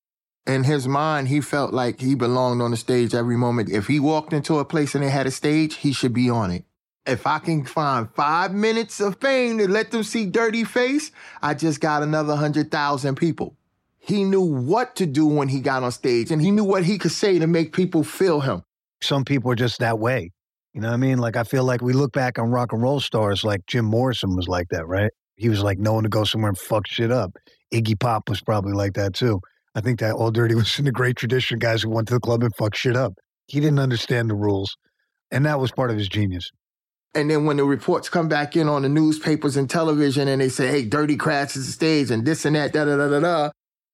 In 0.48 0.64
his 0.64 0.88
mind, 0.88 1.28
he 1.28 1.42
felt 1.42 1.74
like 1.74 2.02
he 2.02 2.16
belonged 2.16 2.64
on 2.64 2.72
the 2.72 2.78
stage 2.78 3.14
every 3.14 3.38
moment. 3.38 3.70
If 3.70 3.86
he 3.86 4.00
walked 4.00 4.34
into 4.34 4.58
a 4.58 4.66
place 4.66 4.96
and 4.96 5.04
they 5.04 5.10
had 5.12 5.28
a 5.28 5.32
stage, 5.32 5.76
he 5.76 5.94
should 5.94 6.14
be 6.14 6.28
on 6.28 6.50
it. 6.50 6.66
If 7.06 7.26
I 7.26 7.40
can 7.40 7.66
find 7.66 8.10
five 8.14 8.54
minutes 8.54 9.00
of 9.00 9.20
fame 9.20 9.58
to 9.58 9.68
let 9.68 9.90
them 9.92 10.04
see 10.04 10.28
Dirty 10.28 10.64
Face, 10.64 11.12
I 11.42 11.56
just 11.56 11.82
got 11.82 12.04
another 12.04 12.36
hundred 12.36 12.70
thousand 12.70 13.16
people. 13.16 13.56
He 13.98 14.24
knew 14.24 14.42
what 14.42 14.96
to 14.98 15.06
do 15.06 15.26
when 15.26 15.48
he 15.48 15.62
got 15.62 15.84
on 15.84 15.92
stage 15.92 16.32
and 16.32 16.42
he 16.42 16.52
knew 16.52 16.64
what 16.64 16.84
he 16.84 16.98
could 16.98 17.12
say 17.12 17.40
to 17.40 17.48
make 17.48 17.74
people 17.74 18.04
feel 18.04 18.42
him. 18.42 18.64
Some 19.02 19.26
people 19.26 19.52
are 19.52 19.56
just 19.56 19.80
that 19.80 20.00
way. 20.00 20.32
You 20.74 20.82
know 20.82 20.88
what 20.88 20.94
I 20.94 20.98
mean? 20.98 21.18
Like, 21.18 21.36
I 21.36 21.44
feel 21.44 21.64
like 21.64 21.82
we 21.82 21.94
look 21.94 22.14
back 22.14 22.40
on 22.40 22.50
rock 22.50 22.72
and 22.72 22.82
roll 22.82 23.00
stars 23.00 23.44
like 23.44 23.66
Jim 23.68 23.86
Morrison 23.86 24.36
was 24.36 24.48
like 24.48 24.70
that, 24.70 24.88
right? 24.88 25.12
He 25.36 25.50
was 25.50 25.64
like 25.64 25.80
known 25.80 26.04
to 26.04 26.10
go 26.10 26.24
somewhere 26.24 26.50
and 26.50 26.58
fuck 26.58 26.88
shit 26.88 27.12
up. 27.12 27.36
Iggy 27.74 28.00
Pop 28.00 28.30
was 28.30 28.42
probably 28.42 28.74
like 28.74 28.94
that 28.94 29.14
too. 29.14 29.42
I 29.76 29.82
think 29.82 30.00
that 30.00 30.16
Ol' 30.16 30.32
Dirty 30.32 30.56
was 30.56 30.78
in 30.78 30.86
the 30.86 30.92
great 30.92 31.16
tradition, 31.16 31.60
guys 31.60 31.82
who 31.82 31.90
went 31.90 32.08
to 32.10 32.14
the 32.14 32.20
club 32.20 32.44
and 32.44 32.56
fuck 32.56 32.76
shit 32.76 32.96
up. 32.96 33.14
He 33.48 33.60
didn't 33.60 33.80
understand 33.80 34.30
the 34.30 34.36
rules. 34.36 34.78
And 35.32 35.46
that 35.46 35.60
was 35.60 35.72
part 35.72 35.92
of 35.92 35.98
his 35.98 36.08
genius. 36.08 36.52
And 37.14 37.30
then 37.30 37.46
when 37.46 37.58
the 37.58 37.66
reports 37.66 38.08
come 38.08 38.30
back 38.30 38.56
in 38.56 38.70
on 38.70 38.84
the 38.84 38.90
newspapers 38.90 39.58
and 39.58 39.70
television 39.70 40.28
and 40.28 40.42
they 40.42 40.50
say, 40.50 40.68
hey, 40.68 40.86
Dirty 40.86 41.18
crashes 41.18 41.66
the 41.66 41.72
stage 41.72 42.10
and 42.10 42.26
this 42.26 42.46
and 42.46 42.56
that, 42.56 42.72
da 42.72 42.86
da 42.86 42.96
da 42.96 43.10
da 43.10 43.20
da, 43.20 43.52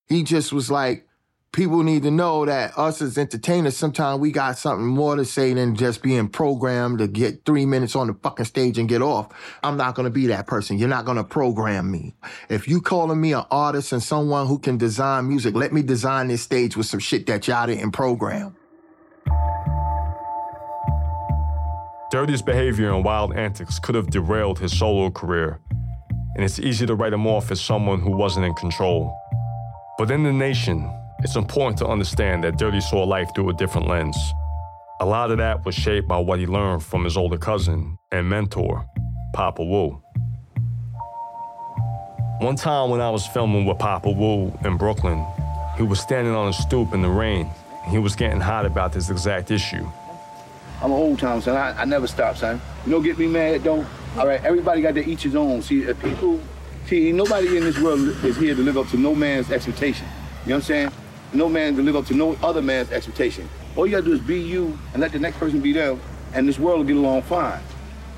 he 0.08 0.24
just 0.24 0.54
was 0.54 0.70
like, 0.70 1.08
people 1.52 1.82
need 1.82 2.04
to 2.04 2.12
know 2.12 2.46
that 2.46 2.78
us 2.78 3.02
as 3.02 3.18
entertainers, 3.18 3.76
sometimes 3.76 4.20
we 4.20 4.32
got 4.32 4.60
something 4.60 4.86
more 4.86 5.16
to 5.16 5.26
say 5.26 5.54
than 5.54 5.76
just 5.76 6.04
being 6.04 6.28
programmed 6.28 7.00
to 7.00 7.08
get 7.08 7.46
three 7.46 7.66
minutes 7.66 7.96
on 7.96 8.08
the 8.08 8.14
fucking 8.14 8.46
stage 8.46 8.78
and 8.78 8.90
get 8.90 9.02
off. 9.02 9.30
I'm 9.64 9.78
not 9.78 9.96
going 9.96 10.06
to 10.06 10.12
be 10.12 10.28
that 10.28 10.46
person. 10.46 10.78
You're 10.78 10.90
not 10.90 11.06
going 11.06 11.18
to 11.18 11.24
program 11.24 11.90
me. 11.90 12.14
If 12.50 12.68
you 12.68 12.82
calling 12.82 13.20
me 13.20 13.34
an 13.34 13.46
artist 13.50 13.92
and 13.94 14.04
someone 14.04 14.46
who 14.46 14.60
can 14.60 14.78
design 14.78 15.28
music, 15.28 15.56
let 15.56 15.74
me 15.74 15.82
design 15.82 16.28
this 16.28 16.44
stage 16.44 16.78
with 16.78 16.86
some 16.86 17.00
shit 17.00 17.26
that 17.28 17.48
y'all 17.48 17.66
didn't 17.66 17.94
program. 17.94 18.57
Dirty's 22.10 22.42
behavior 22.42 22.94
and 22.94 23.04
wild 23.04 23.36
antics 23.36 23.80
could 23.80 23.94
have 23.96 24.10
derailed 24.10 24.60
his 24.60 24.78
solo 24.78 25.10
career, 25.10 25.60
and 26.36 26.46
it's 26.46 26.58
easy 26.58 26.86
to 26.86 26.96
write 26.96 27.12
him 27.12 27.28
off 27.28 27.52
as 27.52 27.60
someone 27.60 28.00
who 28.00 28.12
wasn't 28.12 28.46
in 28.46 28.54
control. 28.54 29.14
But 29.98 30.10
in 30.10 30.24
the 30.24 30.32
nation, 30.32 30.90
it's 31.20 31.36
important 31.36 31.78
to 31.80 31.88
understand 31.88 32.46
that 32.46 32.58
Dirty 32.58 32.80
saw 32.80 33.04
life 33.04 33.30
through 33.36 33.50
a 33.50 33.54
different 33.54 33.88
lens. 33.88 34.18
A 35.02 35.06
lot 35.06 35.32
of 35.32 35.38
that 35.40 35.66
was 35.66 35.76
shaped 35.76 36.08
by 36.08 36.18
what 36.18 36.40
he 36.40 36.46
learned 36.46 36.82
from 36.82 37.04
his 37.04 37.18
older 37.18 37.38
cousin 37.38 37.98
and 38.12 38.30
mentor, 38.30 38.86
Papa 39.34 39.64
Wu. 39.64 40.02
One 42.40 42.56
time 42.56 42.90
when 42.90 43.02
I 43.02 43.10
was 43.10 43.28
filming 43.28 43.66
with 43.66 43.80
Papa 43.80 44.10
Wu 44.10 44.58
in 44.64 44.78
Brooklyn, 44.78 45.26
he 45.76 45.84
was 45.84 46.00
standing 46.00 46.34
on 46.34 46.48
a 46.48 46.54
stoop 46.54 46.94
in 46.94 47.02
the 47.02 47.10
rain. 47.10 47.50
And 47.84 47.92
he 47.92 48.00
was 48.00 48.16
getting 48.16 48.40
hot 48.40 48.66
about 48.66 48.94
this 48.94 49.10
exact 49.10 49.52
issue. 49.52 49.86
I'm 50.82 50.92
an 50.92 50.98
old 50.98 51.20
time 51.20 51.42
son. 51.42 51.56
I, 51.56 51.82
I 51.82 51.86
never 51.86 52.08
stop, 52.08 52.38
son. 52.38 52.62
You 52.86 52.92
don't 52.92 53.04
get 53.04 53.18
me 53.18 53.28
mad, 53.28 53.64
don't. 53.64 53.88
All 54.18 54.28
right, 54.28 54.44
everybody 54.44 54.82
got 54.82 54.96
to 54.96 55.08
each 55.08 55.24
his 55.24 55.36
own. 55.36 55.62
See, 55.62 55.82
if 55.82 56.00
people, 56.02 56.40
see, 56.86 57.12
nobody 57.12 57.58
in 57.58 57.64
this 57.64 57.80
world 57.80 58.00
is 58.24 58.38
here 58.38 58.56
to 58.56 58.62
live 58.62 58.78
up 58.78 58.88
to 58.90 58.98
no 58.98 59.16
man's 59.16 59.52
expectation. 59.52 60.08
You 60.46 60.50
know 60.50 60.56
what 60.56 60.56
I'm 60.56 60.62
saying? 60.62 60.92
No 61.34 61.50
man 61.50 61.76
to 61.76 61.82
live 61.82 61.96
up 61.96 62.06
to 62.08 62.14
no 62.14 62.38
other 62.44 62.62
man's 62.62 62.92
expectation. 62.92 63.50
All 63.76 63.86
you 63.86 63.92
gotta 63.92 64.06
do 64.06 64.14
is 64.14 64.22
be 64.22 64.40
you 64.40 64.78
and 64.94 65.02
let 65.02 65.12
the 65.12 65.20
next 65.20 65.38
person 65.38 65.60
be 65.62 65.74
them, 65.74 66.00
and 66.34 66.48
this 66.48 66.60
world 66.60 66.80
will 66.80 66.86
get 66.86 66.96
along 66.96 67.24
fine. 67.24 67.60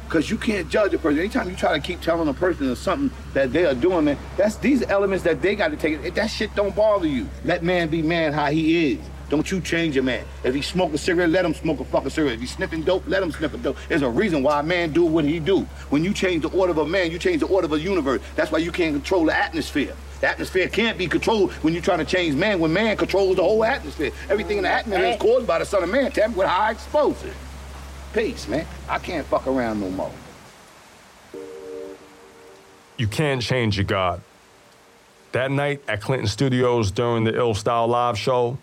Because 0.05 0.29
you 0.29 0.37
can't 0.37 0.67
judge 0.69 0.93
a 0.93 0.97
person. 0.97 1.19
Anytime 1.19 1.49
you 1.49 1.55
try 1.55 1.77
to 1.77 1.79
keep 1.79 2.01
telling 2.01 2.27
a 2.27 2.33
person 2.33 2.69
or 2.69 2.75
something 2.75 3.15
that 3.33 3.53
they 3.53 3.65
are 3.65 3.75
doing, 3.75 4.05
man, 4.05 4.17
that's 4.37 4.55
these 4.55 4.81
elements 4.83 5.23
that 5.23 5.41
they 5.41 5.55
got 5.55 5.69
to 5.69 5.77
take. 5.77 6.03
It. 6.03 6.15
That 6.15 6.27
shit 6.27 6.53
don't 6.55 6.75
bother 6.75 7.07
you. 7.07 7.29
Let 7.45 7.63
man 7.63 7.89
be 7.89 8.01
man 8.01 8.33
how 8.33 8.47
he 8.47 8.93
is. 8.93 8.99
Don't 9.29 9.49
you 9.51 9.61
change 9.61 9.95
a 9.95 10.01
man. 10.01 10.25
If 10.43 10.55
he 10.55 10.61
smoke 10.61 10.93
a 10.93 10.97
cigarette, 10.97 11.29
let 11.29 11.45
him 11.45 11.53
smoke 11.53 11.79
a 11.79 11.85
fucking 11.85 12.09
cigarette. 12.09 12.35
If 12.35 12.41
he 12.41 12.47
sniffing 12.47 12.81
dope, 12.81 13.07
let 13.07 13.21
him 13.21 13.31
sniff 13.31 13.53
a 13.53 13.57
dope. 13.57 13.77
There's 13.87 14.01
a 14.01 14.09
reason 14.09 14.41
why 14.41 14.59
a 14.59 14.63
man 14.63 14.91
do 14.91 15.05
what 15.05 15.23
he 15.23 15.39
do. 15.39 15.61
When 15.89 16.03
you 16.03 16.13
change 16.13 16.41
the 16.41 16.49
order 16.49 16.71
of 16.71 16.79
a 16.79 16.85
man, 16.85 17.11
you 17.11 17.19
change 17.19 17.41
the 17.41 17.47
order 17.47 17.65
of 17.65 17.73
a 17.73 17.79
universe. 17.79 18.21
That's 18.35 18.51
why 18.51 18.57
you 18.57 18.71
can't 18.71 18.95
control 18.95 19.25
the 19.25 19.35
atmosphere. 19.35 19.95
The 20.21 20.27
atmosphere 20.27 20.67
can't 20.67 20.97
be 20.97 21.07
controlled 21.07 21.51
when 21.63 21.73
you're 21.73 21.83
trying 21.83 21.99
to 21.99 22.05
change 22.05 22.35
man, 22.35 22.59
when 22.59 22.73
man 22.73 22.97
controls 22.97 23.37
the 23.37 23.43
whole 23.43 23.63
atmosphere. 23.63 24.11
Everything 24.29 24.57
in 24.57 24.63
the 24.63 24.69
atmosphere 24.69 25.11
is 25.11 25.17
caused 25.17 25.47
by 25.47 25.59
the 25.59 25.65
son 25.65 25.83
of 25.83 25.89
man, 25.89 26.11
tapped 26.11 26.35
with 26.35 26.47
high 26.47 26.71
explosive. 26.71 27.35
Peace, 28.13 28.47
man. 28.47 28.65
I 28.89 28.97
can't 28.97 29.25
fuck 29.27 29.45
around 29.45 29.79
no 29.79 29.89
more. 29.91 30.11
You 32.97 33.07
can't 33.07 33.41
change 33.41 33.77
your 33.77 33.85
God. 33.85 34.21
That 35.31 35.51
night 35.51 35.81
at 35.87 36.01
Clinton 36.01 36.27
Studios 36.27 36.89
during 36.89 37.23
the 37.23 37.35
Ill 37.35 37.53
Style 37.53 37.87
live 37.87 38.17
show, 38.17 38.57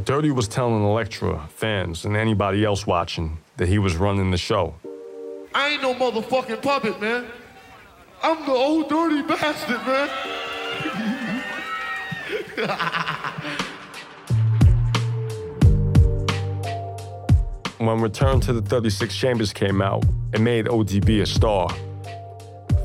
Dirty 0.00 0.30
was 0.30 0.48
telling 0.48 0.82
Elektra, 0.84 1.46
fans, 1.48 2.04
and 2.06 2.16
anybody 2.16 2.64
else 2.64 2.86
watching 2.86 3.38
that 3.58 3.68
he 3.68 3.78
was 3.78 3.96
running 3.96 4.30
the 4.30 4.38
show. 4.38 4.74
I 5.54 5.68
ain't 5.70 5.82
no 5.82 5.94
motherfucking 5.94 6.62
puppet, 6.62 7.00
man. 7.00 7.26
I'm 8.22 8.44
the 8.46 8.52
Ol' 8.52 8.88
Dirty 8.88 9.22
Bastard, 9.22 9.86
man. 9.86 10.08
When 17.78 18.00
Return 18.00 18.38
to 18.42 18.52
the 18.52 18.62
36 18.62 19.12
Chambers 19.12 19.52
came 19.52 19.82
out, 19.82 20.04
it 20.32 20.40
made 20.40 20.66
ODB 20.66 21.20
a 21.20 21.26
star. 21.26 21.68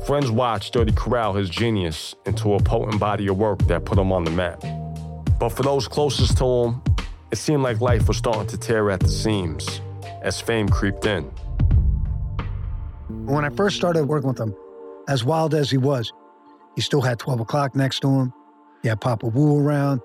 Friends 0.04 0.28
watched 0.28 0.72
Dirty 0.72 0.90
corral 0.90 1.34
his 1.34 1.48
genius 1.48 2.16
into 2.26 2.54
a 2.54 2.60
potent 2.60 2.98
body 2.98 3.28
of 3.28 3.38
work 3.38 3.60
that 3.68 3.84
put 3.84 3.96
him 3.96 4.10
on 4.10 4.24
the 4.24 4.32
map. 4.32 4.60
But 5.38 5.50
for 5.50 5.62
those 5.62 5.86
closest 5.86 6.36
to 6.38 6.44
him, 6.44 6.82
it 7.30 7.36
seemed 7.36 7.62
like 7.62 7.80
life 7.80 8.08
was 8.08 8.16
starting 8.16 8.46
to 8.46 8.58
tear 8.58 8.90
at 8.90 9.00
the 9.00 9.08
seams 9.08 9.80
as 10.22 10.40
fame 10.40 10.68
creeped 10.68 11.06
in. 11.06 11.24
When 13.08 13.44
I 13.44 13.50
first 13.50 13.76
started 13.76 14.04
working 14.04 14.28
with 14.28 14.40
him, 14.40 14.54
as 15.08 15.24
wild 15.24 15.54
as 15.54 15.70
he 15.70 15.78
was, 15.78 16.12
he 16.74 16.82
still 16.82 17.00
had 17.00 17.18
12 17.18 17.40
o'clock 17.40 17.74
next 17.74 18.00
to 18.00 18.08
him. 18.08 18.32
He 18.82 18.88
had 18.88 19.00
Papa 19.00 19.26
Wu 19.26 19.58
around. 19.58 20.00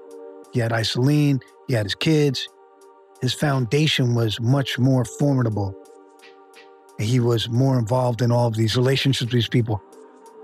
He 0.53 0.59
had 0.59 0.71
Icelene. 0.71 1.41
He 1.67 1.73
had 1.73 1.85
his 1.85 1.95
kids. 1.95 2.47
His 3.21 3.33
foundation 3.33 4.15
was 4.15 4.39
much 4.41 4.77
more 4.77 5.05
formidable. 5.05 5.75
He 6.99 7.19
was 7.19 7.49
more 7.49 7.79
involved 7.79 8.21
in 8.21 8.31
all 8.31 8.47
of 8.47 8.55
these 8.55 8.75
relationships 8.75 9.31
with 9.31 9.31
these 9.31 9.47
people. 9.47 9.81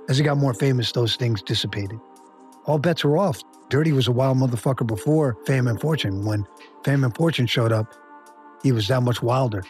As 0.08 0.18
he 0.18 0.24
got 0.24 0.38
more 0.38 0.54
famous, 0.54 0.92
those 0.92 1.15
things 1.15 1.42
dissipated. 1.42 2.00
All 2.65 2.80
bets 2.80 3.04
were 3.04 3.18
off. 3.18 3.42
Dirty 3.70 3.92
was 3.92 4.08
a 4.08 4.12
wild 4.12 4.38
motherfucker 4.38 4.86
before 4.86 5.38
Fame 5.46 5.68
and 5.68 5.80
Fortune. 5.80 6.26
When 6.26 6.48
Fame 6.84 7.04
and 7.04 7.16
Fortune 7.16 7.46
showed 7.46 7.72
up, 7.72 7.94
he 8.64 8.72
was 8.72 8.88
that 8.88 9.04
much 9.04 9.22
wilder. 9.22 9.64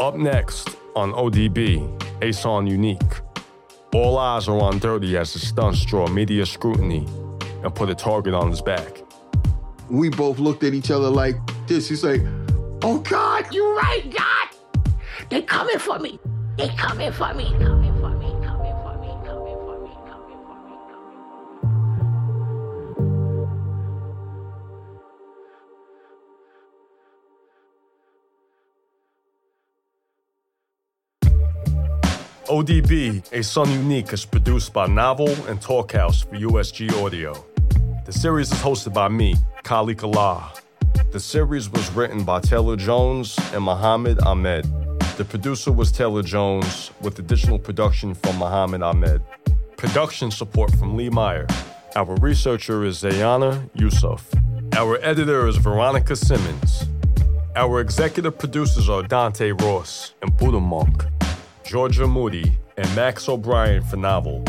Up 0.00 0.16
next 0.16 0.76
on 0.96 1.12
ODB, 1.12 2.22
A 2.22 2.32
Son 2.32 2.66
Unique. 2.66 3.00
All 3.92 4.18
eyes 4.18 4.48
are 4.48 4.58
on 4.58 4.78
Dirty 4.78 5.16
as 5.18 5.34
the 5.34 5.38
stunts 5.38 5.84
draw 5.84 6.08
media 6.08 6.46
scrutiny 6.46 7.06
and 7.62 7.74
put 7.74 7.90
a 7.90 7.94
target 7.94 8.32
on 8.32 8.50
his 8.50 8.62
back. 8.62 9.02
We 9.90 10.08
both 10.08 10.38
looked 10.38 10.64
at 10.64 10.72
each 10.72 10.90
other 10.90 11.10
like 11.10 11.36
this. 11.66 11.88
He's 11.88 12.02
like, 12.02 12.22
Oh 12.82 12.98
God, 13.00 13.54
you 13.54 13.76
right, 13.76 14.10
God. 14.10 14.84
They 15.28 15.42
coming 15.42 15.78
for 15.78 15.98
me. 15.98 16.18
They 16.56 16.68
coming 16.68 17.12
for 17.12 17.34
me. 17.34 17.44
Coming 17.50 17.58
for 17.60 17.68
me. 17.68 17.73
ODB, 32.54 33.20
A 33.32 33.42
Son 33.42 33.68
Unique 33.68 34.12
is 34.12 34.24
produced 34.24 34.72
by 34.72 34.86
Novel 34.86 35.28
and 35.48 35.60
Talkhouse 35.60 36.24
for 36.24 36.36
USG 36.36 36.88
Audio. 37.04 37.44
The 38.06 38.12
series 38.12 38.52
is 38.52 38.58
hosted 38.60 38.94
by 38.94 39.08
me, 39.08 39.34
Khalik 39.64 40.04
Allah. 40.04 40.52
The 41.10 41.18
series 41.18 41.68
was 41.68 41.90
written 41.96 42.22
by 42.22 42.38
Taylor 42.38 42.76
Jones 42.76 43.36
and 43.52 43.64
Muhammad 43.64 44.20
Ahmed. 44.20 44.66
The 45.16 45.24
producer 45.24 45.72
was 45.72 45.90
Taylor 45.90 46.22
Jones, 46.22 46.92
with 47.00 47.18
additional 47.18 47.58
production 47.58 48.14
from 48.14 48.38
Muhammad 48.38 48.84
Ahmed. 48.84 49.20
Production 49.76 50.30
support 50.30 50.70
from 50.76 50.96
Lee 50.96 51.10
Meyer. 51.10 51.48
Our 51.96 52.14
researcher 52.20 52.84
is 52.84 53.02
Zayana 53.02 53.68
Yusuf. 53.74 54.32
Our 54.74 55.00
editor 55.02 55.48
is 55.48 55.56
Veronica 55.56 56.14
Simmons. 56.14 56.84
Our 57.56 57.80
executive 57.80 58.38
producers 58.38 58.88
are 58.88 59.02
Dante 59.02 59.50
Ross 59.50 60.14
and 60.22 60.36
Buddha 60.36 60.60
Monk. 60.60 61.04
Georgia 61.64 62.06
Moody, 62.06 62.52
and 62.76 62.94
Max 62.94 63.26
O'Brien 63.26 63.82
for 63.82 63.96
Novel, 63.96 64.44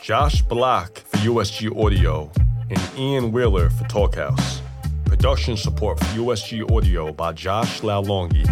Josh 0.00 0.40
Block 0.42 0.98
for 1.00 1.16
USG 1.18 1.76
Audio, 1.84 2.30
and 2.70 2.80
Ian 2.96 3.32
Wheeler 3.32 3.70
for 3.70 3.84
Talkhouse. 3.84 4.60
Production 5.04 5.56
support 5.56 5.98
for 5.98 6.04
USG 6.06 6.70
Audio 6.70 7.12
by 7.12 7.32
Josh 7.32 7.80
Lalongi. 7.80 8.48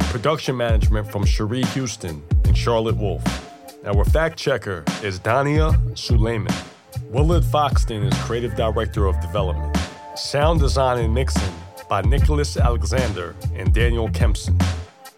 Production 0.00 0.56
management 0.56 1.10
from 1.10 1.24
Cherie 1.24 1.64
Houston 1.66 2.20
and 2.44 2.58
Charlotte 2.58 2.96
Wolf. 2.96 3.22
Our 3.86 4.04
fact 4.04 4.36
checker 4.36 4.82
is 5.04 5.20
Dania 5.20 5.96
Suleiman. 5.96 6.52
Willard 7.10 7.44
Foxton 7.44 8.12
is 8.12 8.18
creative 8.24 8.56
director 8.56 9.06
of 9.06 9.20
development. 9.20 9.76
Sound 10.16 10.58
design 10.58 10.98
and 10.98 11.14
mixing 11.14 11.54
by 11.88 12.02
Nicholas 12.02 12.56
Alexander 12.56 13.36
and 13.54 13.72
Daniel 13.72 14.10
Kempson. 14.10 14.58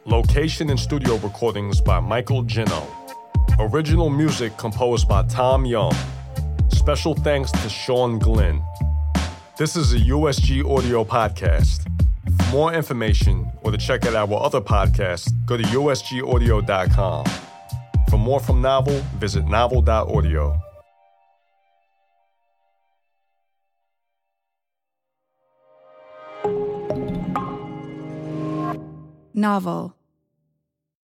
Location 0.08 0.70
and 0.70 0.80
studio 0.80 1.16
recordings 1.16 1.82
by 1.82 2.00
Michael 2.00 2.42
Gino. 2.42 2.88
Original 3.58 4.08
music 4.08 4.56
composed 4.56 5.06
by 5.06 5.22
Tom 5.24 5.66
Young. 5.66 5.92
Special 6.70 7.14
thanks 7.14 7.52
to 7.52 7.68
Sean 7.68 8.18
Glenn. 8.18 8.62
This 9.58 9.76
is 9.76 9.92
a 9.92 9.98
USG 9.98 10.64
audio 10.64 11.04
podcast. 11.04 11.82
For 12.38 12.52
more 12.52 12.72
information 12.72 13.52
or 13.60 13.70
to 13.70 13.76
check 13.76 14.06
out 14.06 14.14
our 14.14 14.42
other 14.42 14.62
podcasts, 14.62 15.30
go 15.44 15.58
to 15.58 15.62
usgaudio.com. 15.64 17.26
For 18.08 18.16
more 18.16 18.40
from 18.40 18.62
Novel, 18.62 19.02
visit 19.18 19.46
novel.audio. 19.46 20.58
Novel 29.34 29.97